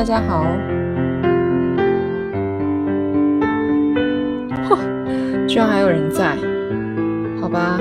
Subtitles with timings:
[0.00, 0.46] 大家好。
[5.46, 6.34] 居然还有人在，
[7.38, 7.78] 好吧？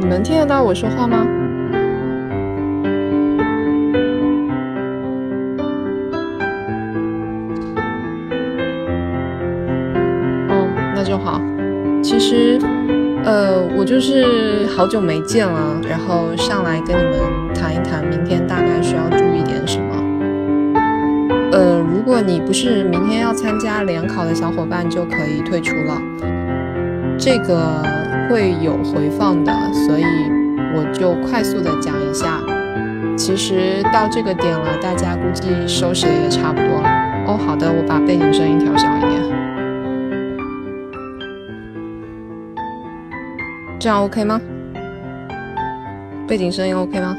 [0.00, 1.24] 你们听得到我说话吗？
[10.48, 11.40] 哦，那就好。
[12.02, 12.58] 其实，
[13.24, 19.13] 呃，我就是好久没见了，然后上来跟你们谈一谈，明天大概需要。
[22.06, 25.98] 如果你不是明天要参加联考的小伙伴，就可以退出了。
[27.18, 27.82] 这个
[28.28, 30.04] 会有回放的，所以
[30.76, 32.42] 我就快速的讲一下。
[33.16, 36.88] 其实到这个点了，大家估计收拾的也差不多了。
[37.26, 39.22] 哦，好的，我把背景声音调小一点，
[43.80, 44.38] 这样 OK 吗？
[46.28, 47.16] 背景声音 OK 吗？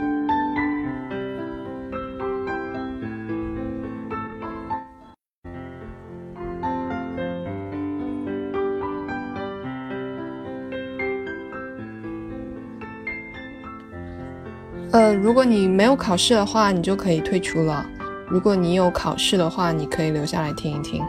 [15.22, 17.86] 如果你没有考试的话，你就可以退出了；
[18.28, 21.04] 如果你有考试的话，你可以留下来听一听。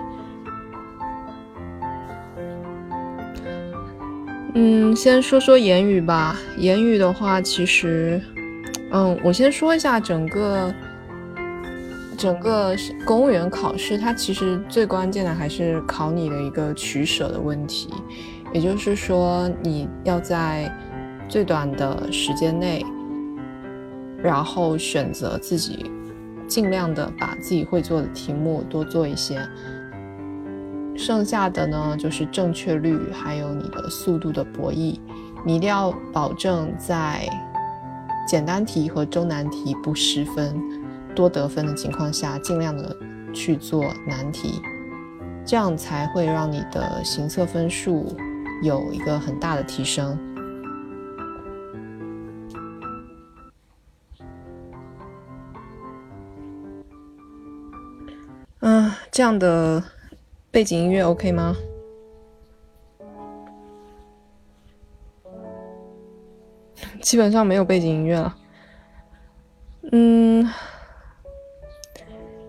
[4.54, 6.36] 嗯，先说说言语吧。
[6.56, 8.20] 言语的话，其实，
[8.90, 10.74] 嗯，我先说一下整个
[12.16, 17.90] 整个公务员考试，它其实最关键的还是考你的一个取舍的问题，
[18.52, 20.74] 也就是说，你要在
[21.28, 22.84] 最短的时间内。
[24.26, 25.88] 然后选择自己
[26.48, 29.40] 尽量的把自己会做的题目多做一些，
[30.96, 34.98] 剩下的呢就是正确率还有你的速度的博弈，
[35.44, 37.24] 你一定要保证在
[38.26, 40.60] 简单题和中难题不失分、
[41.14, 42.96] 多得分的情况下，尽量的
[43.32, 44.60] 去做难题，
[45.44, 48.12] 这样才会让你的行测分数
[48.60, 50.18] 有一个很大的提升。
[59.16, 59.82] 这样的
[60.50, 61.56] 背景音乐 OK 吗？
[67.00, 68.36] 基本上没有背景音乐了。
[69.92, 70.46] 嗯，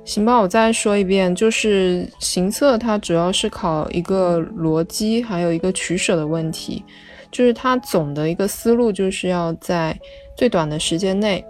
[0.04, 6.84] 行吧，我再说一遍，就是行测它主要是考一个逻辑，还有一个取舍的问题。
[7.32, 9.98] 就是它总的一个思路，就是要在
[10.36, 11.46] 最短的时间内，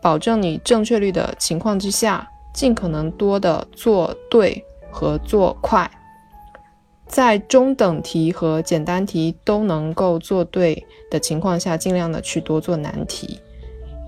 [0.00, 2.30] 保证你正确率的情况之下。
[2.52, 5.90] 尽可能多的做对和做快，
[7.06, 13.38] 在中等题和简单题都能够做对的情况下，尽量的去多做难题，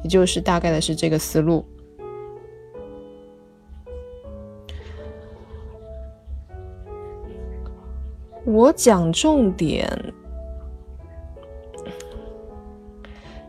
[0.03, 1.65] 也就是大概的是这个思路。
[8.45, 9.87] 我讲重点，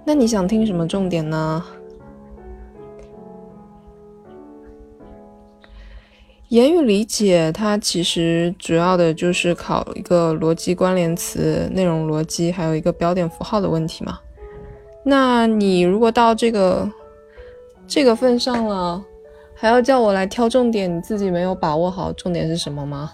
[0.05, 1.65] 那你想听什么重点呢？
[6.51, 14.19] 言语理解，它其实主要的就是考一个逻辑关联词、内容逻辑，还有一个标点符号的问题嘛。
[15.05, 16.91] 那你如果到这个
[17.87, 19.01] 这个份上了，
[19.55, 23.13] 还要叫我来挑重点，你自己没有把握好重点是什么吗？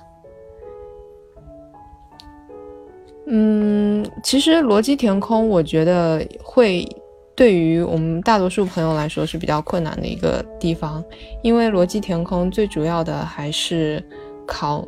[3.28, 6.84] 嗯，其实逻辑填空，我觉得会。
[7.38, 11.04] 对于我们大多数朋友来说是比较困难的一个地方，
[11.44, 14.04] 因为逻辑填空最主要的还是
[14.48, 14.84] 考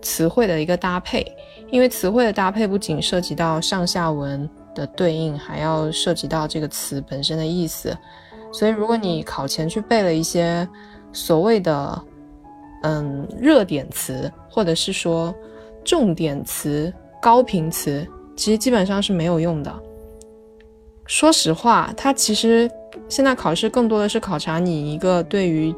[0.00, 1.26] 词汇的一个搭配，
[1.72, 7.92] 因为词汇的搭配不仅涉及到上下文的对应，还要涉及到这个词本身的意思。
[8.52, 10.68] 所以，如果你考前去背了一些
[11.12, 12.00] 所谓的
[12.84, 15.34] 嗯热点词，或者是说
[15.84, 18.06] 重点词、高频词，
[18.36, 19.82] 其实基本上是没有用的。
[21.06, 22.70] 说实话，它其实
[23.08, 25.74] 现在考试更多的是考察你一个对于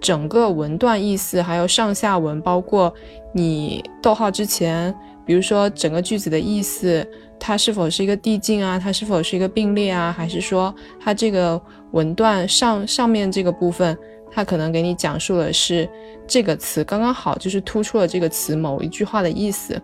[0.00, 2.92] 整个文段意思，还有上下文，包括
[3.32, 4.92] 你逗号之前，
[5.24, 7.06] 比如说整个句子的意思，
[7.38, 11.60] 它是否是一个递进啊，它是否是一个并列啊，还是说它这个
[11.92, 13.96] 文段上上面这个部分，
[14.32, 15.88] 它可能给你讲述的是
[16.26, 19.80] 这个词刚刚好就是突出了这个词某一句话的意思。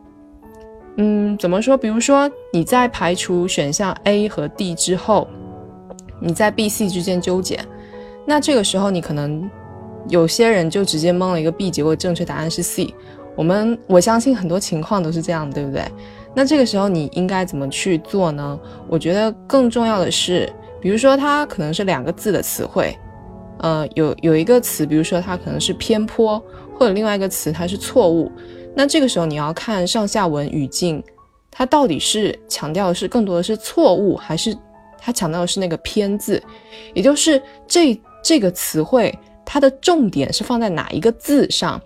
[1.00, 1.76] 嗯，怎么说？
[1.76, 5.28] 比如说你在排除选项 A 和 D 之后，
[6.20, 7.60] 你在 B、C 之间纠结，
[8.26, 9.48] 那这个时候你可能
[10.08, 12.92] 有些人就直接蒙了一个 B，结果正确答案是 C。
[13.36, 15.84] 我们我相信很多情况都是这样，对不对？
[16.34, 18.58] 那这个时候你应该怎么去做呢？
[18.88, 22.92] 我觉得更重要的是，比如说它可能是两个字的词汇，
[23.60, 26.42] 呃，有有一个词，比如说它可能是偏颇，
[26.76, 28.32] 或者另外一个词它是错误，
[28.78, 31.02] 那这个时候你要看上下文语境，
[31.50, 34.56] 它到底是强调的是更多的是错误，还是
[34.96, 36.40] 它强调的是那个偏字，
[36.94, 39.12] 也就是这这个词汇
[39.44, 41.82] 它的重点是放在哪一个字上？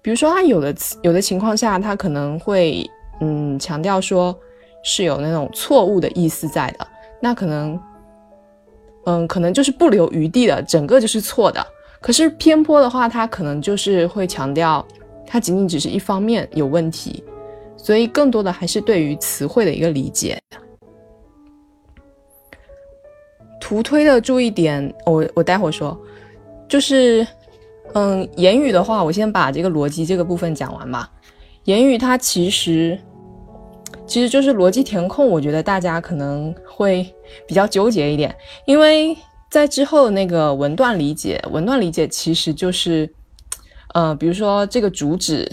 [0.00, 2.88] 比如说它有的词有的情况下，它可能会
[3.20, 4.34] 嗯强调说
[4.82, 6.88] 是有那种错误的意思在的，
[7.20, 7.78] 那可能。
[9.06, 11.66] 嗯，可能就是不留余地的，整个就是错的。
[12.02, 14.86] 可是偏颇的话，它可能就是会强调，
[15.32, 17.22] 它仅仅只是一方面有问题，
[17.76, 20.36] 所以更多的还是对于词汇的一个理解。
[23.60, 25.96] 图推的注意点，我我待会儿说，
[26.68, 27.24] 就是
[27.94, 31.08] 嗯，言语的话，我先把这个逻辑这个部分讲完吧。
[31.66, 32.98] 言语它其实。
[34.06, 37.06] 其实就是逻辑填空，我觉得大家可能会
[37.46, 38.34] 比较纠结一点，
[38.64, 39.16] 因为
[39.48, 43.08] 在之后那个文段理解，文段理解其实就是，
[43.94, 45.50] 呃，比如说这个主旨，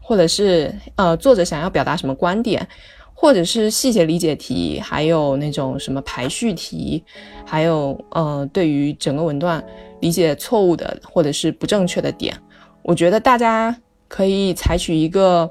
[0.00, 2.66] 或者是呃作者想要表达什么观点，
[3.14, 7.04] 或者是细节理解题，还有那种什么排序题，
[7.44, 9.64] 还有呃对于整个文段
[10.00, 12.36] 理解错误的或者是不正确的点，
[12.82, 13.76] 我觉得大家
[14.08, 15.50] 可以采取一个。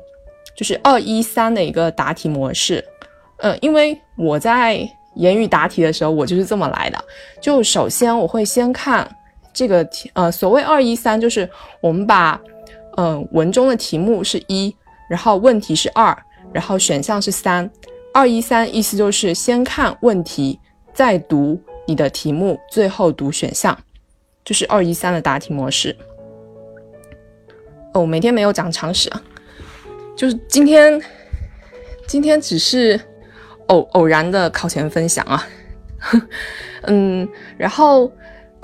[0.56, 2.82] 就是二一三的一个答题模式，
[3.40, 6.98] 呃，因为我在言语答题的时候，我就是这么来的。
[7.42, 9.06] 就首先我会先看
[9.56, 11.50] 这个题，呃，所谓二一三，就是
[11.82, 12.40] 我们把，
[12.98, 14.76] 嗯，文中的题目是一，
[15.10, 16.16] 然后问题是二，
[16.54, 17.68] 然后选项是三。
[18.14, 20.60] 二一三意思就是先看问题，
[20.94, 23.78] 再读你的题目，最后读选项，
[24.44, 25.96] 就是二一三的答题模式。
[27.94, 29.22] 哦，每天没有讲常识啊。
[30.16, 31.02] 就是今天，
[32.08, 33.00] 今天只是
[33.68, 35.48] 偶偶然的考前分享啊，
[36.88, 37.28] 嗯，
[37.58, 38.10] 然后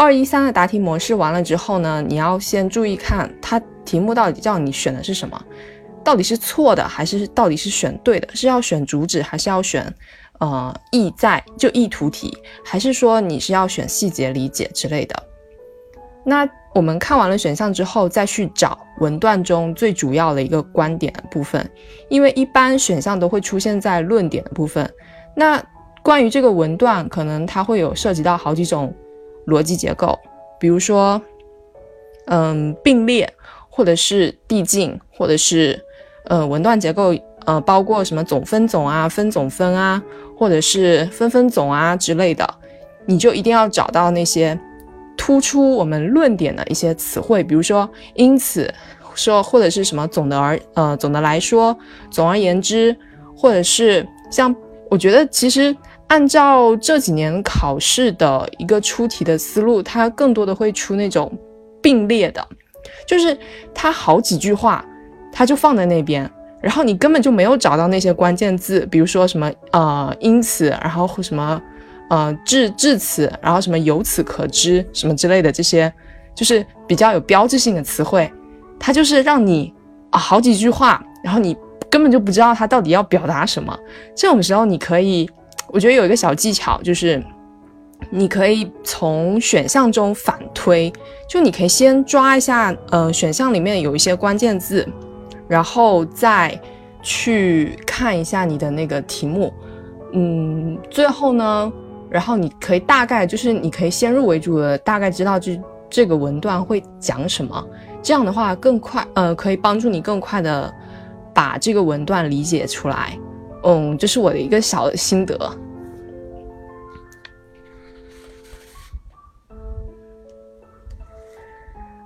[0.02, 5.40] 二一三的答题模式完了之后呢，你要先注意看它题目到底叫你选的是什么，
[6.04, 9.94] 到底是错的还是到底是选对的，是要选主旨还是要选
[10.40, 15.24] 呃意在就意图题，还是说你是要选细节理解之类的？
[16.26, 16.50] 那。
[16.74, 21.70] 我们看完了选项之后，再去找文段中最主要的一个观点部分，
[22.08, 24.90] 因为一般选项都会出现在论点的部分。
[25.36, 25.62] 那
[26.02, 28.96] 关于这个文段，可能它会有涉及到好几种
[29.48, 30.18] 逻辑结构，
[30.60, 31.22] 比如说，
[32.28, 33.32] 嗯，并列，
[33.70, 35.80] 或者是递进，或者是，
[36.26, 37.16] 呃，文段结构，
[37.46, 40.02] 呃，包括什么总分总啊，分总分啊，
[40.38, 42.48] 或者是分分总啊之类的，
[43.06, 44.60] 你就一定要找到那些。
[45.18, 48.74] 突出我们论点的一些词汇，比如说因此
[49.14, 51.78] 说，或者是什么总的而呃总的来说，
[52.10, 52.96] 总而言之，
[53.36, 54.56] 或者是像
[54.90, 55.76] 我觉得其实
[56.12, 61.32] 按照这几年考试的一个出题的思路，它更多的会出那种
[61.82, 62.46] 并列的，
[63.08, 63.36] 就是
[63.74, 64.84] 它好几句话，
[65.32, 71.62] 它就放在那边，然后你根本就没有找到那些关键字，比如说什么呃因此，然后什么。
[72.10, 75.90] 呃，至至此，然后什么由此可知什么之类的这些，
[76.36, 78.30] 就是比较有标志性的词汇，
[78.78, 79.74] 它就是让你
[80.10, 81.56] 啊好几句话，然后你
[81.90, 83.74] 根本就不知道它到底要表达什么。
[84.14, 85.30] 这种时候，你可以，
[85.72, 87.24] 我觉得有一个小技巧，就是
[88.10, 90.92] 你可以从选项中反推，
[91.30, 94.88] 就你可以先抓一下，呃，选项里面有一些关键字，
[95.48, 96.60] 然后再
[97.02, 99.54] 去看一下你的那个题目，
[100.14, 101.72] 嗯，最后呢。
[102.10, 105.58] 然后你可以大概就是你可以先入为主的大概知道这
[105.90, 107.66] 这个文段会讲什么，
[108.04, 110.70] 这样的话更快，呃，可以帮助你更快的
[111.34, 113.18] 把这个文段理解出来。
[113.64, 115.58] 嗯，这是我的一个小的心得。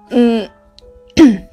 [0.10, 0.50] 嗯，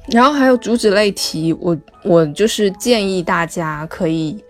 [0.07, 4.43] 然后还有主旨类题，我我就是建议大家可以。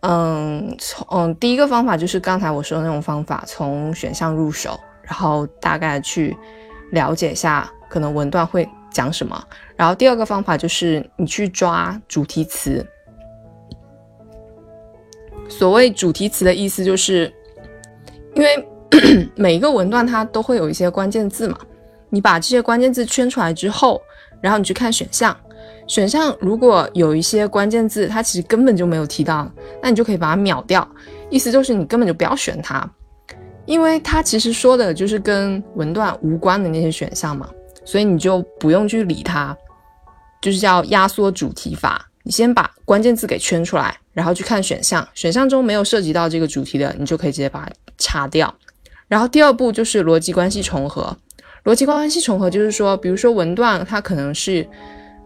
[0.00, 6.36] 嗯，从嗯第一个方法就是刚才我说的那种方法，从选项入手，然后大概去
[6.92, 9.42] 了解一下可能文段会讲什么。
[9.76, 12.86] 然后第二个方法就是你去抓主题词。
[15.48, 17.32] 所谓主题词的意思就是，
[18.34, 18.68] 因为
[19.34, 21.58] 每一个文段它都会有一些关键字嘛，
[22.10, 24.00] 你把这些关键字圈出来之后，
[24.40, 25.36] 然后你去看选项。
[25.86, 29.50] 选项如果有一些关键字，它其实根本就没有提到，
[29.82, 30.86] 那你就可以把它秒掉。
[31.30, 32.88] 意思就是你根本就不要选它，
[33.64, 37.48] 因为它其实说的就是跟文段无关的那些选项嘛，
[37.84, 39.56] 所以你就不用去理它，
[40.40, 42.06] 就是叫压缩主题法。
[42.22, 48.52] 你先把关键字给圈出来，然后去看选项，选项中没有涉及到这个主题的，你就可以直接把它擦掉。
[49.06, 51.16] 然后第二步就是逻辑关系重合。
[51.62, 54.68] 逻辑关系重合就是说，比如说文段它可能是，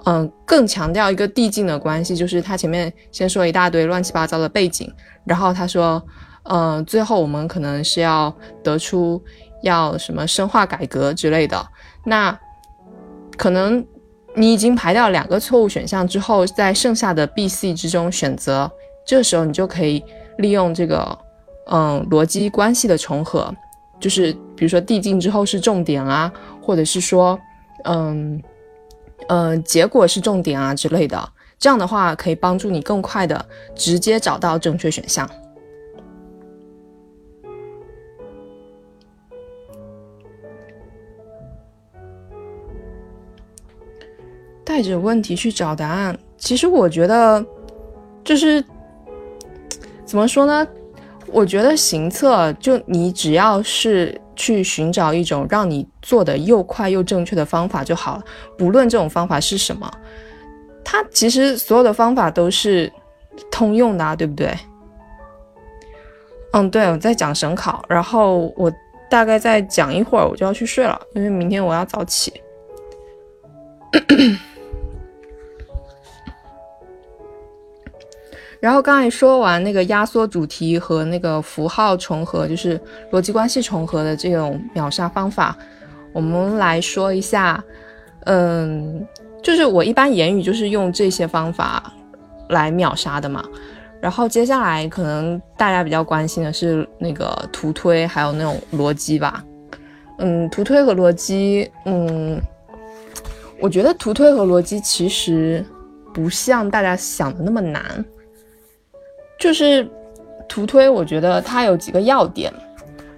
[0.05, 4.93] 嗯，更强调一个递进的关系，就是它前面先说一大堆乱七八糟的背景，
[5.25, 6.05] 然后他说，
[6.43, 8.31] 嗯，最后我们可能是要
[8.63, 9.19] 得出
[9.63, 11.67] 要什么深化改革之类的。
[12.05, 12.39] 那
[13.39, 13.83] 可能
[14.35, 18.71] 你已经排掉两个错误选项之后，在剩下的 B、C 之中选择，
[19.05, 20.03] 这时候你就可以
[20.39, 21.19] 利用这个，
[21.67, 23.55] 嗯，逻辑关系的重合。
[24.01, 27.39] 就是比如说递进之后是重点啊，或者是说，
[27.85, 28.43] 嗯，
[29.29, 33.45] 嗯，结果是重点啊之类的，这样的话可以帮助你更快的
[33.77, 35.29] 直接找到正确选项。
[44.65, 47.45] 带着问题去找答案，其实我觉得
[48.25, 48.65] 就是
[50.05, 50.67] 怎么说呢？
[51.27, 58.25] 我觉得行测就你只要是去寻找一种让你做的又快又正确的方法就好了，
[58.59, 59.91] 不论这种方法是什么，
[60.85, 62.93] 它其实所有的方法都是
[63.51, 64.55] 通用的，对不对？
[66.53, 68.71] 嗯，对，我在讲省考，然后我
[69.09, 72.31] 大概再讲一会儿我就要去睡了，因为明天我要早起。
[78.63, 85.59] 然后刚才说完那个压缩主题和那个符号重合，就是逻辑关系重合的这种秒杀方法，
[86.13, 87.61] 我们来说一下。
[88.27, 89.05] 嗯，
[89.43, 91.93] 就是我一般言语就是用这些方法
[92.51, 93.45] 来秒杀的嘛。
[94.01, 99.45] 然后接下来可能大家比较关心的是那个图推，还有那种逻辑吧。
[100.19, 102.41] 嗯，图推和逻辑，嗯，
[103.61, 105.67] 我觉得图推和逻辑其实
[106.15, 107.83] 不像大家想的那么难。
[109.43, 109.85] 就是
[110.49, 112.53] 图推，我觉得它有几个要点，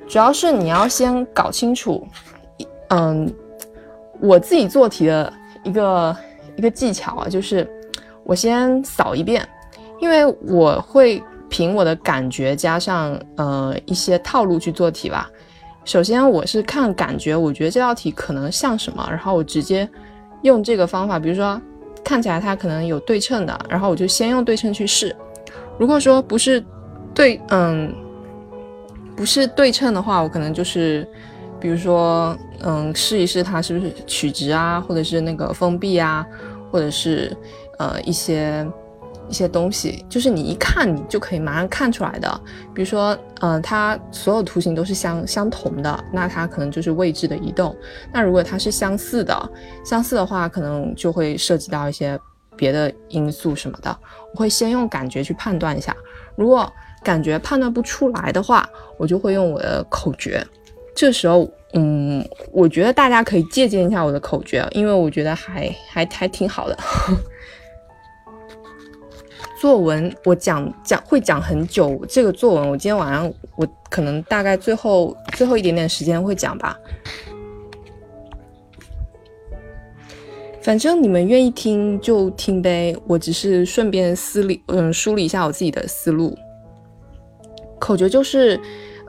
[0.08, 2.02] 主要是你要先搞清楚，
[2.88, 3.30] 嗯，
[4.20, 5.30] 我自己做题的
[5.64, 6.16] 一个
[6.56, 7.70] 一个技巧啊，就是
[8.24, 9.46] 我先扫一遍，
[10.00, 15.30] 因为我会凭我的感觉加上呃一些套路去做题吧。
[15.84, 19.86] 首先我是看感觉，我觉得这道题可能像什么，然后我直接
[20.40, 21.60] 用这个方法，比如说
[22.02, 25.14] 看起来它可能有对称的，然后我就先用对称去试。
[25.78, 26.64] 如果说不是
[27.14, 27.94] 对，嗯，
[29.16, 31.06] 不是对称的话，我可能就是，
[31.60, 36.26] 比如说，嗯，试一试它是不是取值啊，或者是那个封闭啊，
[36.70, 37.36] 或者是
[37.78, 38.66] 呃一些
[39.28, 42.40] 一些东西，就是你一看你就可以马上看出来的。
[42.74, 47.74] 比如说，嗯，它所有图形都是相相同的，那它可能就是位置的移动。
[48.12, 49.50] 那如果它是相似的，
[49.84, 52.18] 相似的话，可能就会涉及到一些。
[52.56, 53.96] 别的因素什么的，
[54.32, 55.94] 我会先用感觉去判断一下。
[56.36, 56.70] 如果
[57.02, 60.44] 感觉判断不出来的话，我就会用我的口诀。
[60.94, 66.78] 这时候，嗯，我觉得大家可以借鉴一下我的口诀，因为我觉得还还还挺好的。
[69.60, 76.78] 作文我讲讲会讲很久，这个作文我今天晚上我可能大概最后最后一点点时间会讲吧。
[80.64, 86.34] 反正你们愿意听就听呗，我只是顺便思理，嗯，梳理一下我自己的思路。
[87.78, 88.58] 口诀就是，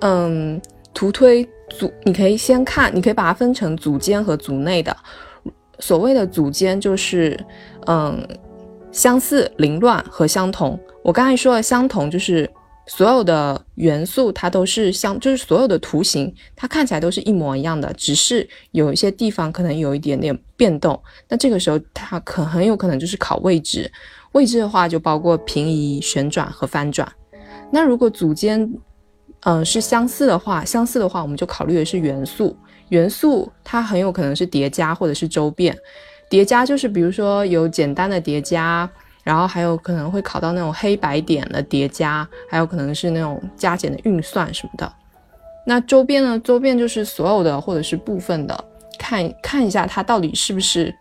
[0.01, 0.61] 嗯，
[0.93, 4.93] 图推组，你可以先看，你可以把它分成组间和组内的。
[5.79, 7.39] 所谓的组间就是，
[7.87, 8.21] 嗯，
[8.91, 10.77] 相似、凌乱和相同。
[11.03, 12.49] 我刚才说的相同就是。
[12.87, 21.01] 所有的元素它都是相，就是所有的图形它看起来都是一模一样的，只是有一些地方可能有一点点变动。
[21.27, 23.91] 那这个时候它可很有可能就是考位置，
[24.33, 27.11] 位置的话就包括平移、旋转和翻转。
[27.71, 28.71] 那如果组间，
[29.41, 32.55] 嗯是相似的话，相似的话我们就考虑的是元素，
[32.89, 35.75] 元素它很有可能是叠加或者是周变。
[36.29, 38.87] 叠加就是比如说有简单的叠加。
[39.25, 44.93] 然后还有可能会考到那种黑白点的叠加，还有可能是那种加减的运算什么的。
[45.65, 46.39] 那周边呢？
[46.43, 48.63] 周边就是所有的或者是部分的，
[48.99, 50.93] 看看一下它到底是不是，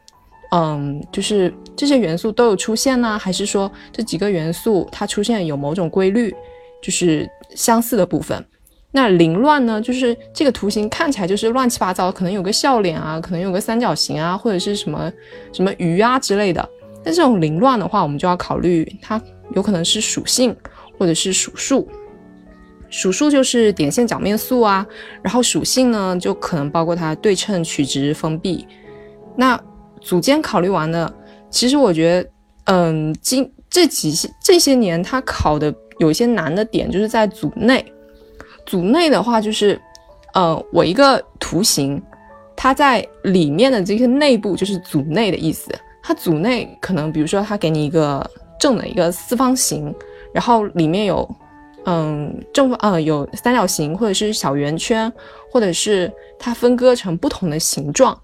[0.53, 6.35] 嗯，就是这些元素都有出现呢，还是说这几个元素它出现有某种规律，
[6.83, 8.43] 就是相似的部分。
[8.91, 9.79] 那凌乱呢？
[9.83, 15.13] 就是这个图形看起来就是乱七八糟，可能有个笑脸啊，可能有个三角形啊，或者是什么
[15.53, 16.67] 什么鱼啊之类的。
[17.05, 19.21] 那这种凌乱的话，我们就要考虑它
[19.55, 20.57] 有可能是属性
[20.99, 21.89] 或者是属数。
[22.89, 24.87] 属数就是点线角面数啊，
[25.21, 28.67] 然后属性呢就可能包括它对称、取值、封闭。
[29.37, 29.61] 那
[30.01, 31.13] 组间考虑完了，
[31.51, 32.31] 其实我觉得，
[32.67, 37.85] 嗯，今这几这些年它考的有一些难的点，就是在组内。
[38.65, 39.81] 组内的话就是，
[40.35, 42.03] 呃，我一个图形。
[42.57, 45.69] 它在里面的这些内部就是组内的意思。
[46.07, 48.31] 它组内可能比如说它给你一个
[48.61, 49.93] 正的一个四方形，
[50.33, 51.29] 然后里面有
[51.87, 55.11] 嗯正方呃有三角形或者是小圆圈，
[55.51, 58.17] 或者是它分割成不同的形状。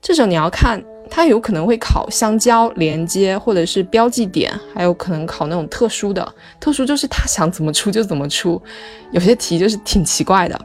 [0.00, 0.84] 这种你要看。
[1.10, 6.34] 它有可能会考相交、连接，或者是标记点，还有可能考那种特殊的。
[6.58, 8.62] 特殊就是他想怎么出就怎么出，
[9.10, 10.58] 有些题就是挺奇怪的。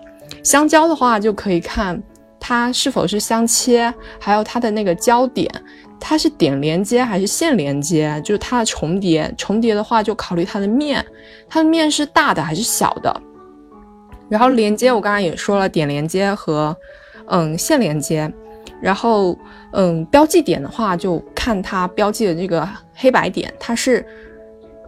[0.43, 2.01] 相交的话就可以看
[2.39, 5.51] 它是否是相切，还有它的那个交点，
[5.99, 9.33] 它是点连接还是线连接，就是它的重叠。
[9.37, 11.05] 重叠的话就考虑它的面，
[11.49, 13.21] 它的面是大的还是小的。
[14.29, 16.75] 然后连接我刚刚也说了，点连接和
[17.27, 18.31] 嗯线连接。
[18.79, 19.35] 然后，
[19.71, 24.05] 嗯，标记点的话，就看它标记的这个黑白点，它是，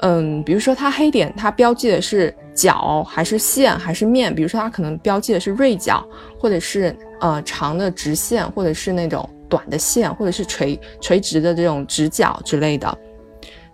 [0.01, 4.35] 嗯，比如说它黑点，它标记的是角还是线还是面？
[4.35, 12.97] 比如说它可能标记的是锐角，或者是呃长的直线，或者是那种短的线，或者是垂垂直的这种直角之类的。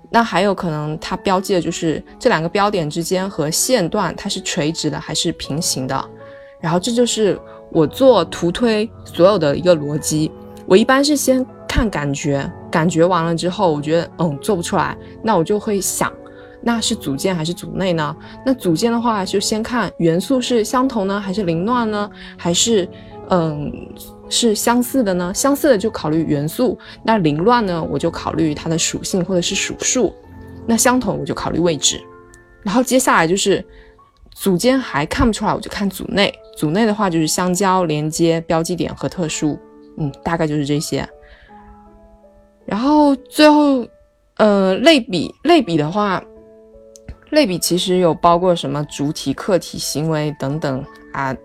[0.10, 6.10] 那还有可能它标记的就是这两个标点之间和线段它是垂直的还是平行的。
[6.60, 7.40] 然后这就是。
[7.72, 10.32] 我做图推所有的一个逻辑，
[10.66, 16.14] 我一般是先看感觉，感觉完了之后，我觉得嗯做不出来，那我就会想，
[16.62, 18.16] 那是组件还是组内呢？
[18.46, 22.88] 那组件的话，就先看元素是相同呢，还是凌乱呢，还是
[23.30, 23.70] 嗯
[24.30, 25.34] 是相似的呢？
[25.34, 30.14] 相似的就考虑元素，那凌乱呢，我就考虑它的属性或者是属数，
[30.66, 32.02] 那相同我就考虑位置，
[32.64, 33.64] 然后接下来就是
[34.34, 36.34] 组间还看不出来，我就看组内。
[36.58, 39.60] 组内的话就是相交、连接、标记点和特殊，
[39.98, 41.08] 嗯，大概就是这些。
[42.66, 43.86] 然后最后，
[44.38, 46.24] 呃，类比类比的话，
[47.32, 51.36] 类比其实有包括什么主体、客体、行为等等啊，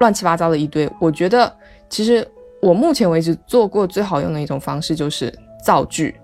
[0.00, 0.88] 乱七八糟的一堆。
[1.00, 1.50] 我觉得
[1.88, 2.26] 其实
[2.60, 5.32] 我目前为止做过最好用的一种方式就是
[5.64, 6.14] 造句，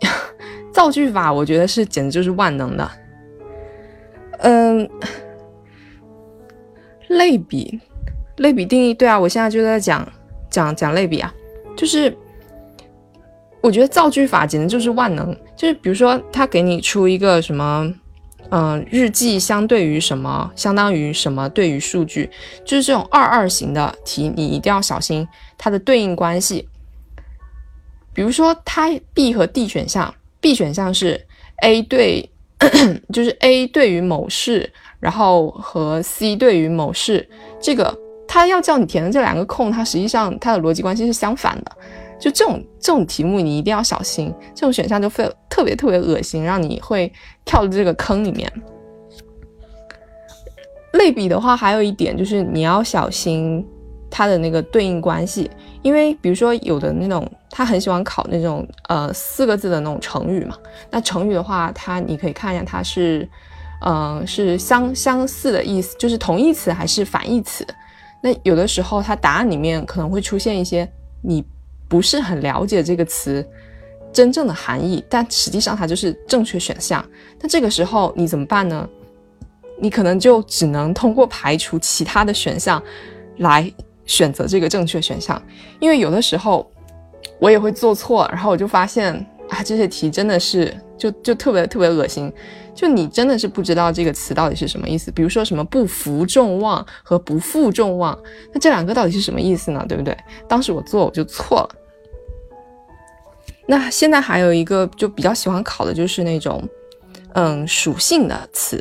[0.72, 2.90] 造句法我觉得是简直就是万能的，
[4.38, 4.88] 嗯。
[7.08, 7.80] 类比，
[8.38, 10.04] 类比定义对啊，我现在就在讲
[10.50, 11.32] 讲讲类比啊，
[11.76, 12.12] 就是
[13.60, 17.94] 我觉得造句法简直就是万能，就是比如说他给你出一个什么，
[18.50, 22.30] 嗯，日记相对于什么，相当于什么对于数据，
[22.64, 25.26] 就是这种二二型的题，你一定要小心
[25.58, 26.68] 它的对应关系。
[28.12, 31.26] 比如说它 B 和 D 选项，B 选项是
[31.62, 32.30] A 对，
[33.12, 34.72] 就是 A 对于某事。
[34.98, 37.28] 然后和 C 对于某事，
[37.60, 41.76] 这个他要叫你填的这两个空，它实际上它的逻辑关系是相反的。
[42.18, 44.32] 就这种这种题目，你一定要小心。
[44.54, 47.12] 这种选项就非特别特别恶心，让你会
[47.44, 48.50] 跳到这个坑里面。
[50.92, 53.66] 类比的话，还有一点就是你要小心
[54.10, 55.50] 它的那个对应关系，
[55.82, 60.56] 因为比如说有的那种他很喜欢考那种呃四个字的那种成语嘛。
[60.90, 63.28] 那成语的话，它你可以看一下它是。
[63.84, 67.64] 嗯，是相相似的意思，就是同义词还是反义词？
[68.22, 71.44] 那有的时候它答案里面可能会出现一些你
[71.88, 73.46] 不是很了解这个词
[74.12, 77.04] 真正的含义，但实际上它就是正确选项。
[77.40, 78.88] 那这个时候你怎么办呢？
[79.78, 82.82] 你可能就只能通过排除其他的选项
[83.38, 83.70] 来
[84.06, 85.40] 选择这个正确选项，
[85.80, 86.70] 因为有的时候
[87.38, 89.14] 我也会做错，然后我就发现
[89.50, 92.32] 啊，这些题真的是就就特别特别恶心。
[92.76, 98.16] 就你真的是不知道这个词到底是什么意思，比如说什么不负众望和不负众望，
[98.52, 99.84] 那这两个到底是什么意思呢？
[99.88, 100.14] 对不对？
[100.46, 101.70] 当时我做我就错了。
[103.66, 106.62] 那现在还有一个就比较喜欢考的就是那种，
[107.32, 108.80] 嗯，属性的词，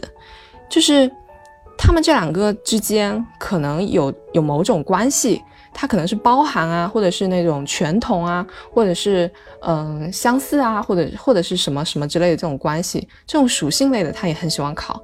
[0.70, 1.10] 就是
[1.78, 5.42] 他们这两个之间可能有有某种关系。
[5.78, 15.04] 它可能是包含啊，或者是那种全同啊，或者是嗯相似啊，或者或者是什么什么之类的这种关系，这种属性类的他也很喜欢考。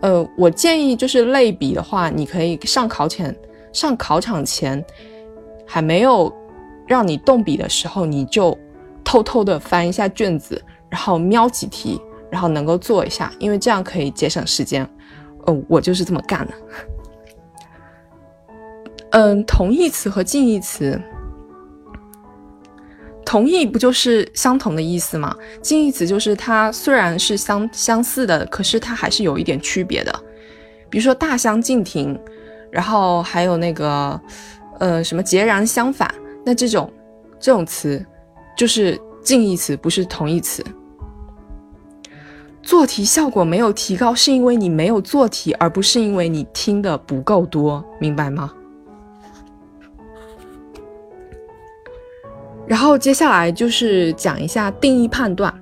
[0.00, 3.32] 呃，我建议就是类比的话，你可以上考前
[3.72, 4.84] 上考场前
[5.64, 6.30] 还没有
[6.88, 8.58] 让你动笔的时候，你就
[9.04, 10.60] 偷偷的翻一下卷子，
[10.90, 14.84] 然后瞄几题，然后能够做一下，因为这样可以节省时间。
[15.46, 16.52] 嗯，我就是这么干的。
[19.12, 20.98] 嗯，同义词和近义词，
[23.26, 25.36] 同义不就是相同的意思吗？
[25.60, 30.12] 近义词就是它虽然是相相似的，可是它还是有一点区别的。
[30.88, 32.18] 比如说大相径庭，
[32.70, 34.18] 然后还有那个
[34.78, 36.90] 呃什么截然相反，那这种
[37.38, 38.02] 这种词
[38.56, 40.64] 就是近义词，不是同义词。
[42.62, 48.50] 做题效果没有提高，是因为你没有做题，而不是因为你听的不够多，明白吗？
[52.66, 55.52] 然后接下来就是讲一下定义判断。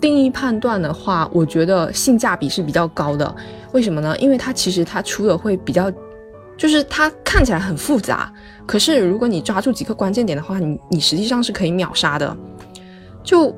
[0.00, 3.34] 定义判断的话，我觉得性价比是比较高的。
[3.72, 4.16] 为什么呢？
[4.18, 5.92] 因为它其实它出的会比较，
[6.56, 8.32] 就是它看起来很复杂，
[8.66, 12.34] 可是如果你抓住几个关键点的话，你你实际上是可以秒杀的。
[13.22, 13.54] 就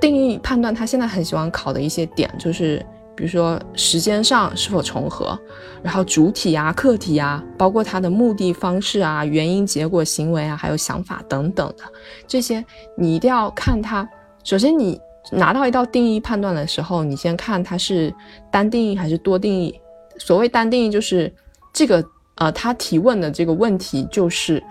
[0.00, 2.84] 定义判断，它现在很喜欢考的一些点，就是
[3.18, 5.36] 比如说时间上是否重合，
[5.82, 11.82] 然后主体啊、客体啊，包括它的目的、方式啊、原因、结果、行为啊，还有想法等等的
[12.28, 12.64] 这些，
[12.96, 14.08] 你一定要看它。
[14.44, 14.98] 首先你。
[15.30, 18.10] 拿到一道定义判断的时候，你先看它是
[18.50, 19.78] 单定义还是多定义。
[20.16, 21.30] 所谓单定义，就是
[21.70, 22.02] 这个
[22.36, 24.62] 呃，他提问的这个问题就是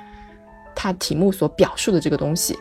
[0.73, 2.57] 他题目所表述的这个东西。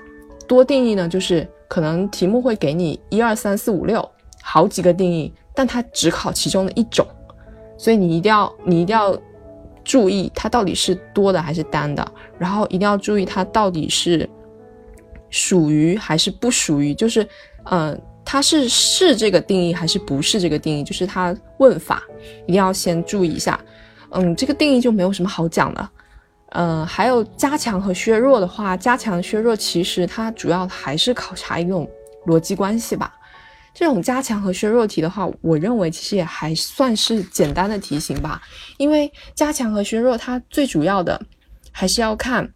[0.47, 4.07] 多定义呢，就是可能题目会给你一二三四五六
[4.43, 7.05] 好几个定义，但它只考其中的一种，
[7.77, 9.19] 所以你一定要你一定要
[9.83, 12.07] 注意它到底是多的还是单的，
[12.39, 14.29] 然后一定要注意它到底是
[15.31, 17.27] 属于还是不属于，就是。
[17.69, 20.85] 嗯，它是是这个定义还是不是这个定义？
[20.85, 22.01] 就是它问法
[22.47, 23.59] 一定要先注意一下。
[24.11, 25.89] 嗯，这个定义就没有什么好讲的。
[26.51, 31.91] 嗯，还有加强和削弱的话，加强削弱其实它主要还是考察一种
[32.27, 33.13] 逻辑关系吧。
[33.79, 38.41] 这种加强和削弱题的话，我认为其实也还算是简单的题型吧。
[38.79, 41.21] 因为加强和削弱它最主要的
[41.71, 42.51] 还是要看，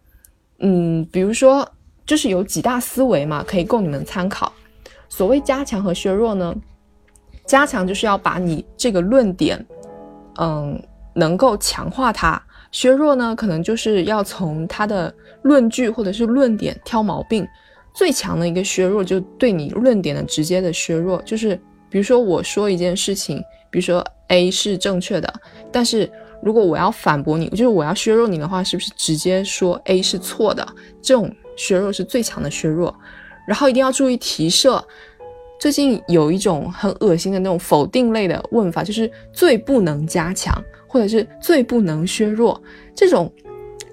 [0.61, 1.71] 嗯，比如说
[2.07, 4.51] 就是有几大思维嘛，可以供你们参考。
[5.09, 6.55] 所谓加强和削弱呢？
[7.45, 9.63] 加强就是要把你这个论点，
[10.39, 10.81] 嗯，
[11.13, 17.47] 能够强化它；削弱呢，可能就是要从它的论据或者是论点挑毛病。
[17.93, 21.55] 最强的一个削弱，就对你论点的直接的削弱，就是
[21.89, 23.37] 比如说我说一件事情，
[23.69, 25.33] 比如说 A 是正确的，
[25.71, 26.09] 但是
[26.41, 30.67] 如果我要反驳你，就是我要削弱你的话，是不是直接说 A 是错的？
[31.01, 32.93] 这种削弱是最强的削弱。
[33.47, 34.83] 然后一定要注意提设。
[35.59, 40.51] 最近有一种很恶心的那种否定类的问法，就是最不能加强，
[40.87, 42.59] 或者是最不能削弱。
[42.95, 43.31] 这种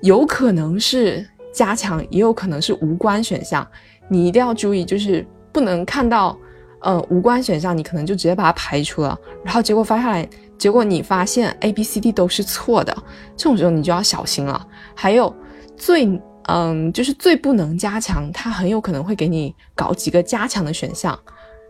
[0.00, 1.26] 有可能是
[1.58, 3.66] 加强，也有可能是无关选项。
[4.08, 6.38] 你一定要注意，就是不能看到
[6.82, 9.18] 呃无关选项，你可能就直接把它排除了。
[9.44, 12.96] 然后结果发下来，结果你发现 A、B、C、D 都是错的，
[13.36, 14.64] 这种时候你就要小心了。
[14.94, 15.34] 还有
[15.76, 16.08] 最。
[16.50, 21.18] 嗯，就是最不能加强，它很有可能会给你搞几个加强的选项，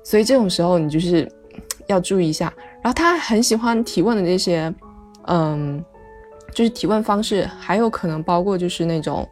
[0.05, 1.29] 所以这种时候你就是
[1.89, 2.45] 要注意一下。
[2.81, 4.73] 然后他很喜欢提问的这些，
[5.27, 5.85] 嗯，
[6.55, 9.29] 就是提问方式，还有可能包括就是那种，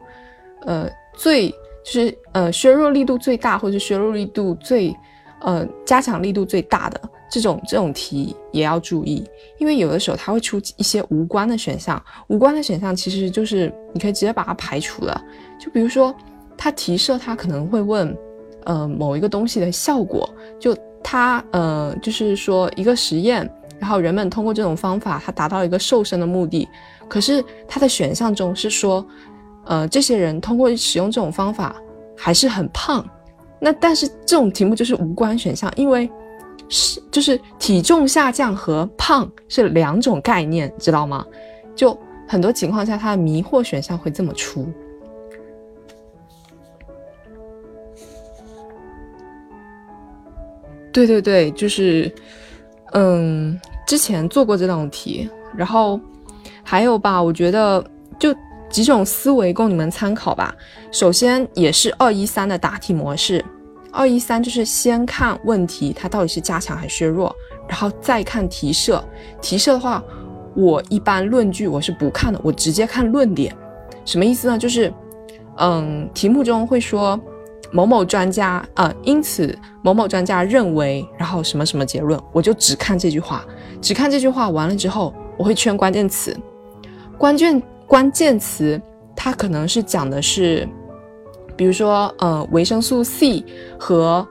[0.65, 1.49] 呃，最
[1.83, 4.95] 就是呃削弱力度最大，或者削弱力度最，
[5.41, 7.01] 呃加强力度最大的。
[7.29, 9.21] 这种这种题也要注意，
[9.57, 15.21] 因为有的时候它会出一些无关的选项，无关的选项其实就是你可以直接把它排除了。
[15.59, 16.15] 就比如说，
[16.57, 18.17] 它提设它可能会问，
[18.63, 26.65] 呃，某一个东西的效果，就它呃，就是说一个实验，然后人们通过这种方法，它达到一个瘦身的目的。
[27.09, 29.05] 可是它的选项中是说，
[29.67, 31.75] 呃，这些人通过使用这种方法
[32.15, 33.07] 还是很胖。
[33.59, 36.09] 那但是这种题目就是无关选项，因为。
[36.69, 41.25] 是，就是体重下降和胖是两种概念，知道吗？
[41.73, 44.67] 就很多情况下，它的迷惑选项会这么出。
[50.91, 52.13] 对对对，就是，
[52.91, 55.97] 嗯，之前做过这种题，然后
[56.63, 57.81] 还有吧，我觉得
[58.19, 58.35] 就
[58.69, 60.53] 几种思维供你们参考吧。
[60.91, 63.43] 首先，也是二一三的答题模式。
[63.91, 67.33] 二一三就是先看问题，它到底是加强还是削弱，
[67.67, 69.03] 然后再看题设。
[69.41, 70.03] 题设的话，
[70.55, 73.55] 我一般论据我是不看的，我直接看论点。
[74.05, 74.57] 什么意思呢？
[74.57, 74.93] 就是，
[75.57, 77.19] 嗯，题目中会说
[77.71, 83.43] 某某专家啊，因此某某专家认为，然后什么什么结论，我就只看这句话，
[83.81, 84.49] 只看这句话。
[84.49, 86.37] 完了之后，我会圈关键词，
[87.17, 88.79] 关键关键词
[89.15, 90.67] 它可能是讲的是。
[91.55, 93.43] 比如说，呃，维生素 C
[93.79, 94.23] 和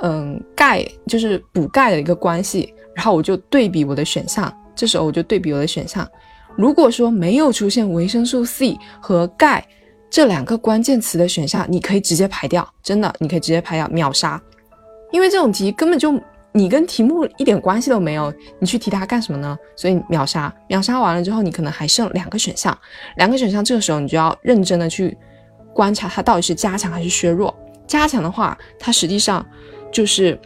[0.00, 6.08] 嗯钙就是补钙的一个关系，然后我就对比我的选项，这时候我就对比我的选项。
[6.56, 9.62] 如果说没有出现维生素 C 和钙
[10.08, 14.40] 这两个关键词的选项，你可以直接排掉，真的，你可以直接排掉，秒杀。
[15.12, 16.18] 因为这种题根本就
[16.52, 19.56] 你跟题目一点关系都没有，你去提它干什么呢？
[19.76, 22.76] 所以秒杀，秒杀完了之后，你可能还剩两个选项，
[23.16, 25.16] 两个选项，这个时候你就要认真的去。
[25.72, 27.56] 观察它到底是加强还是削弱。
[27.86, 29.46] 加强的话，它实际上
[29.92, 30.36] 就是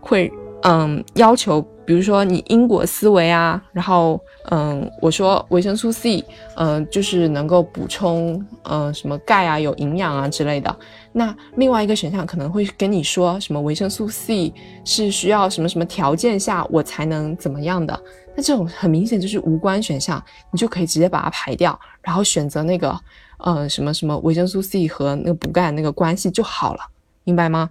[0.00, 0.30] 会
[0.68, 6.24] 嗯，要求，比如说你因果思维啊，然后，嗯，我说维生素 C，
[6.56, 10.76] 嗯，就是能够补充，嗯，什么钙啊，有营养啊之类的。
[11.12, 14.52] 那另外一个选项可能会跟你说，什么维生素 C
[14.84, 17.96] 是需要什么什么条件下我才能怎么样的？
[18.34, 22.98] 那这种很明显就是无关选项，你就可以直接把它排掉，然后选择那个，
[23.44, 26.80] 嗯，什么什么维生素 C 和那个补钙那个关系就好了，
[27.22, 27.70] 明白吗？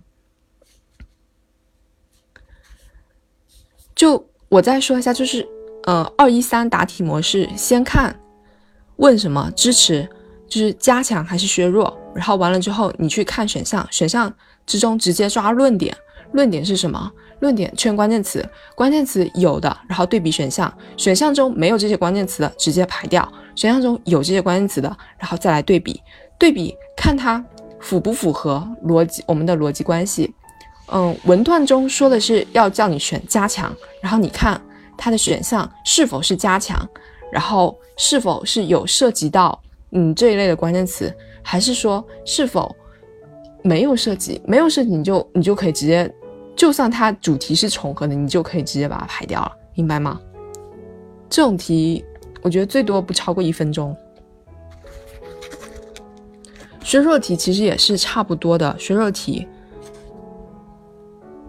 [3.96, 5.48] 就我再说一下，就是，
[5.86, 8.14] 呃，二一三答题模式，先看
[8.98, 10.08] 问什么支持，
[10.48, 14.32] 就是加强还是削弱，然后完了之后你去看选项，选项
[14.66, 15.96] 之中直接抓论点，
[16.34, 17.12] 论点是什么？
[17.40, 26.02] 论点圈关键词，关键词有的，然后对比选项，选项中没有这些关键词的直接排掉，选项中有这些关键词的，然后再来对比，
[26.40, 27.44] 对比看它
[27.80, 30.34] 符不符合逻辑，我们的逻辑关系。
[30.92, 34.62] 嗯，文段中说的是要叫你选加强，然后你看
[34.98, 36.88] 它的选项是否是加强，
[37.32, 39.60] 然后是否是有涉及到
[39.92, 42.74] 嗯这一类的关键词，还是说是否
[43.64, 44.40] 没有涉及？
[44.46, 46.14] 没有涉及你就你就可以直接，
[46.56, 50.22] 就算它主题是重合的，你就可以直接把它排掉了，明白吗？
[51.28, 52.06] 这种题
[52.44, 53.98] 我觉得最多不超过一分钟。
[56.84, 59.48] 削弱题其实也是差不多的，削弱题。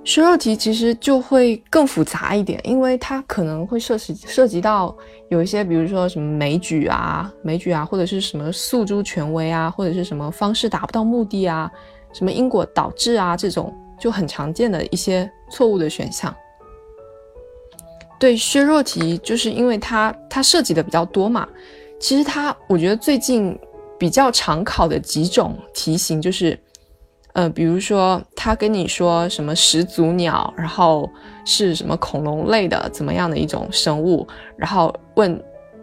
[0.07, 4.97] 削弱题其实就会更复杂一点，因为它可能会涉及涉及到
[5.31, 11.69] 有一些，比如说什么枚举啊、枚举啊，或者是什么诉诸权威啊，或者是什么方式达不到目的啊，
[12.13, 16.33] 什么因果导致啊，这种就很常见的一些错误的选项。
[18.17, 21.49] 对削弱题，就是因为它它涉及的比较多嘛。
[21.99, 23.59] 其实它，我觉得最近
[23.99, 26.57] 比较常考的几种题型就是。
[27.37, 31.07] 呃，比如说他跟你说什么始祖鸟，然后
[31.45, 35.39] 是什么恐龙类的怎么样的一种生物，然后问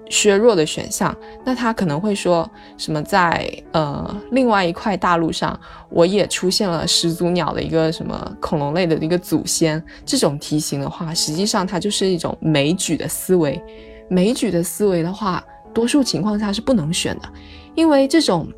[0.10, 5.58] 削弱的选项，那他可能会说什么在呃另外一块大陆上，
[5.92, 9.82] 我也出现了始祖鸟的一个什么恐龙类的一个祖先。
[10.04, 13.62] 这种题型的话，实际上它就是一种枚举的思维。
[14.10, 17.30] 枚举的思维的话，多数情况下是不能选的，
[17.76, 18.52] 因为这种。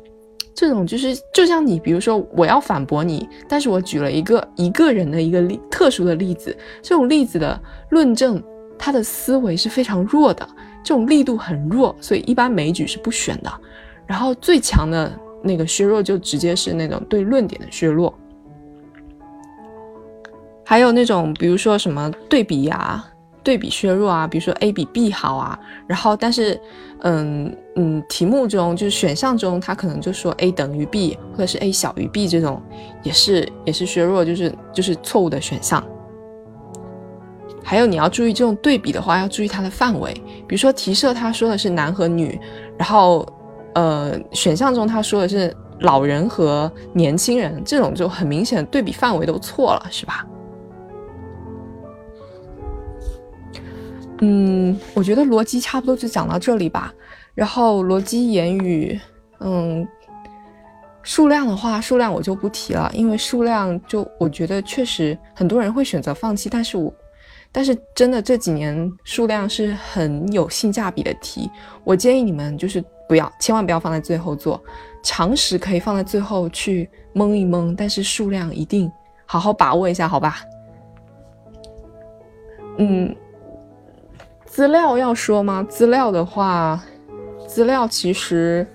[0.56, 8.42] 这种就是就像你，比如说我要反驳你，但是我举了一个一个人的一个例特殊的例子，这种例子的论证，
[8.78, 10.48] 他的思维是非常弱的，
[10.82, 13.52] 这种力度很弱，所以一般枚举是不选的。
[14.06, 18.12] 然后最强的那个削弱就直接是那种对论点的削弱，
[20.64, 23.04] 还有那种比如说什么对比呀。
[23.46, 25.56] 对比削弱啊，比如说 A 比 B 好啊，
[25.86, 26.60] 然后但是，
[27.02, 32.60] 嗯嗯，题目中就是选项中，它可能就说 A 等于 B，或者是 A 小于 B 这种，
[33.04, 35.80] 也是也是削弱，就是就是错误的选项。
[37.62, 40.12] 还有你要注意这种对比的话，要注意它的范围，
[40.48, 42.36] 比如说题设他说的是男和女，
[42.76, 43.24] 然后
[43.76, 50.26] 呃选项中他说的是老人和年轻人，这种就很明显对比范围都错了，是吧？
[54.20, 56.92] 嗯，我觉得逻辑差不多就讲到这里吧。
[57.34, 58.98] 然后逻辑言语，
[59.40, 59.86] 嗯，
[61.02, 66.48] 数量的话，数量我就不提了，因为数量就我觉得确实很多人会选择放弃。
[66.48, 66.90] 但是我，
[67.52, 71.50] 但是真的这几年数量是很有性价比的题，
[71.84, 74.58] 我建议你们就是不要，千万不要放在最后做。
[75.02, 78.90] 常识可以放在最后去蒙一蒙，但是数量一定
[79.26, 80.40] 好好把握一下，好吧？
[82.78, 83.14] 嗯。
[84.56, 85.62] 资料要说吗？
[85.68, 86.82] 资料的话，
[87.46, 88.66] 资料其实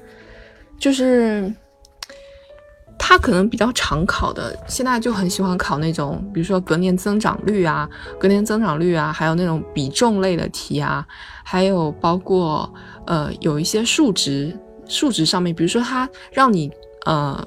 [0.77, 1.51] 就是
[2.99, 7.89] 它可能比较常考的，现在就很喜欢考那种，比如说隔年增长率啊，
[8.19, 11.03] 隔年增长率啊，还有那种比重类的题啊，
[11.43, 12.71] 还有包括
[13.07, 16.71] 呃有一些数值，数值上面，比如说它让你
[17.07, 17.43] 呃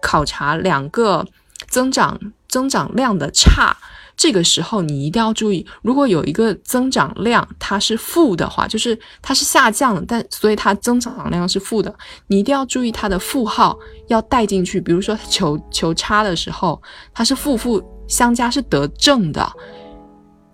[0.00, 1.26] 考察两个
[1.66, 3.76] 增长增长量的差。
[4.16, 11.94] 这个时候你一定要注意，如果有一个增长量它是负的话，就是它是下降的，但所以它增长量是负的，
[12.28, 13.76] 你一定要注意它的负号
[14.08, 14.80] 要带进去。
[14.80, 16.80] 比如说求求差的时候，
[17.12, 19.50] 它是负负相加是得正的，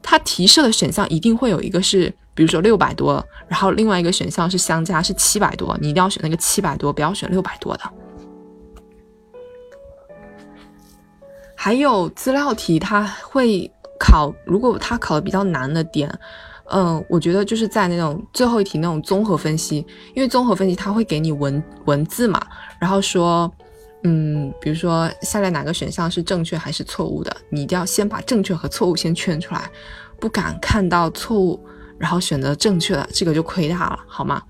[0.02, 7.82] 它提示的选项一定会有一个是，比如说六百多，然后另外一个选项是相加是七百多，你一定要选那个七百多，不要选六百多的。
[11.62, 16.10] 还有资料题，它会考，如果它考的比较难的点，
[16.70, 22.40] 嗯，我觉得就是在那种最后一题那种综合分析，因为综合分析它会给你文文字嘛，
[22.78, 23.52] 然后说，
[24.04, 29.70] 嗯，比如说下列哪个选项是正确还是错误的，你一定要先把正确和错误先圈出来，
[30.18, 31.60] 不敢看到错误
[31.98, 34.42] 然后选择正确的，这个就亏大了，好吗？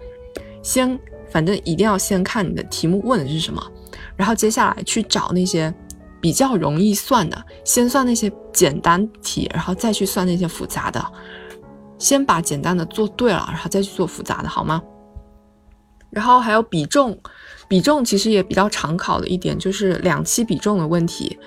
[0.63, 0.97] 先，
[1.29, 3.61] 反正一定要先看你的题目问的是什么，
[4.15, 5.75] 然后接下来去找那些
[6.21, 11.05] 比较容易算的，先算那些简单题，然后再去算那些复杂的，
[11.99, 14.83] 先把简单的做对了，然后再去做复杂的，好吗？
[16.11, 17.19] 然后还有比重。
[17.69, 21.39] 比重其实也比较常考的一点就是两期比重的问题。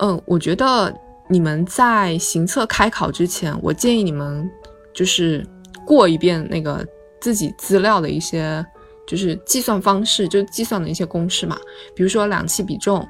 [0.00, 0.92] 嗯，我觉得
[1.28, 4.50] 你们在行测开考之前，我建议你们
[4.92, 5.46] 就是
[5.86, 6.84] 过一遍那个
[7.20, 8.66] 自己资料的一些
[9.10, 11.58] 就是计算方式，就计算的一些公式嘛。
[11.96, 13.04] 比如说两期比重，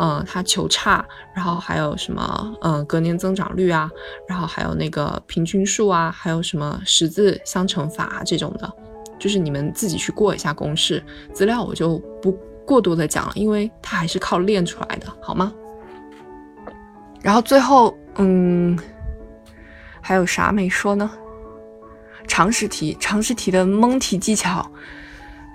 [0.00, 3.88] 嗯，它求差，然后还有什么，嗯，隔年增长率啊，
[4.28, 8.68] 然后还有那个平均数啊，还有什么十字相乘法这种的。
[9.16, 11.00] 就是你们自己去过一下公式
[11.32, 12.32] 资料，我就不
[12.66, 15.52] 过多的讲了，因为它还是靠练出来的，好吗？
[17.22, 18.76] 然后最后，嗯，
[20.00, 21.08] 还有啥没说呢？
[22.26, 24.66] 常识题，常识题的蒙题技巧，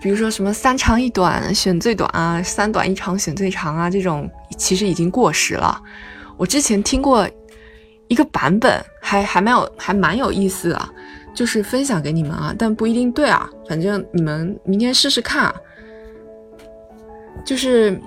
[0.01, 5.81] 比如说什么三长一短选最短啊，三短一长选最长啊，这种其实已经过时了。
[6.38, 7.29] 我之前听过
[8.07, 10.89] 一个版本，还还蛮有，还蛮有意思的。
[11.31, 15.53] 就是分享给你们啊，但不一定对啊，反正你们明天试试看。
[17.45, 17.97] 就是，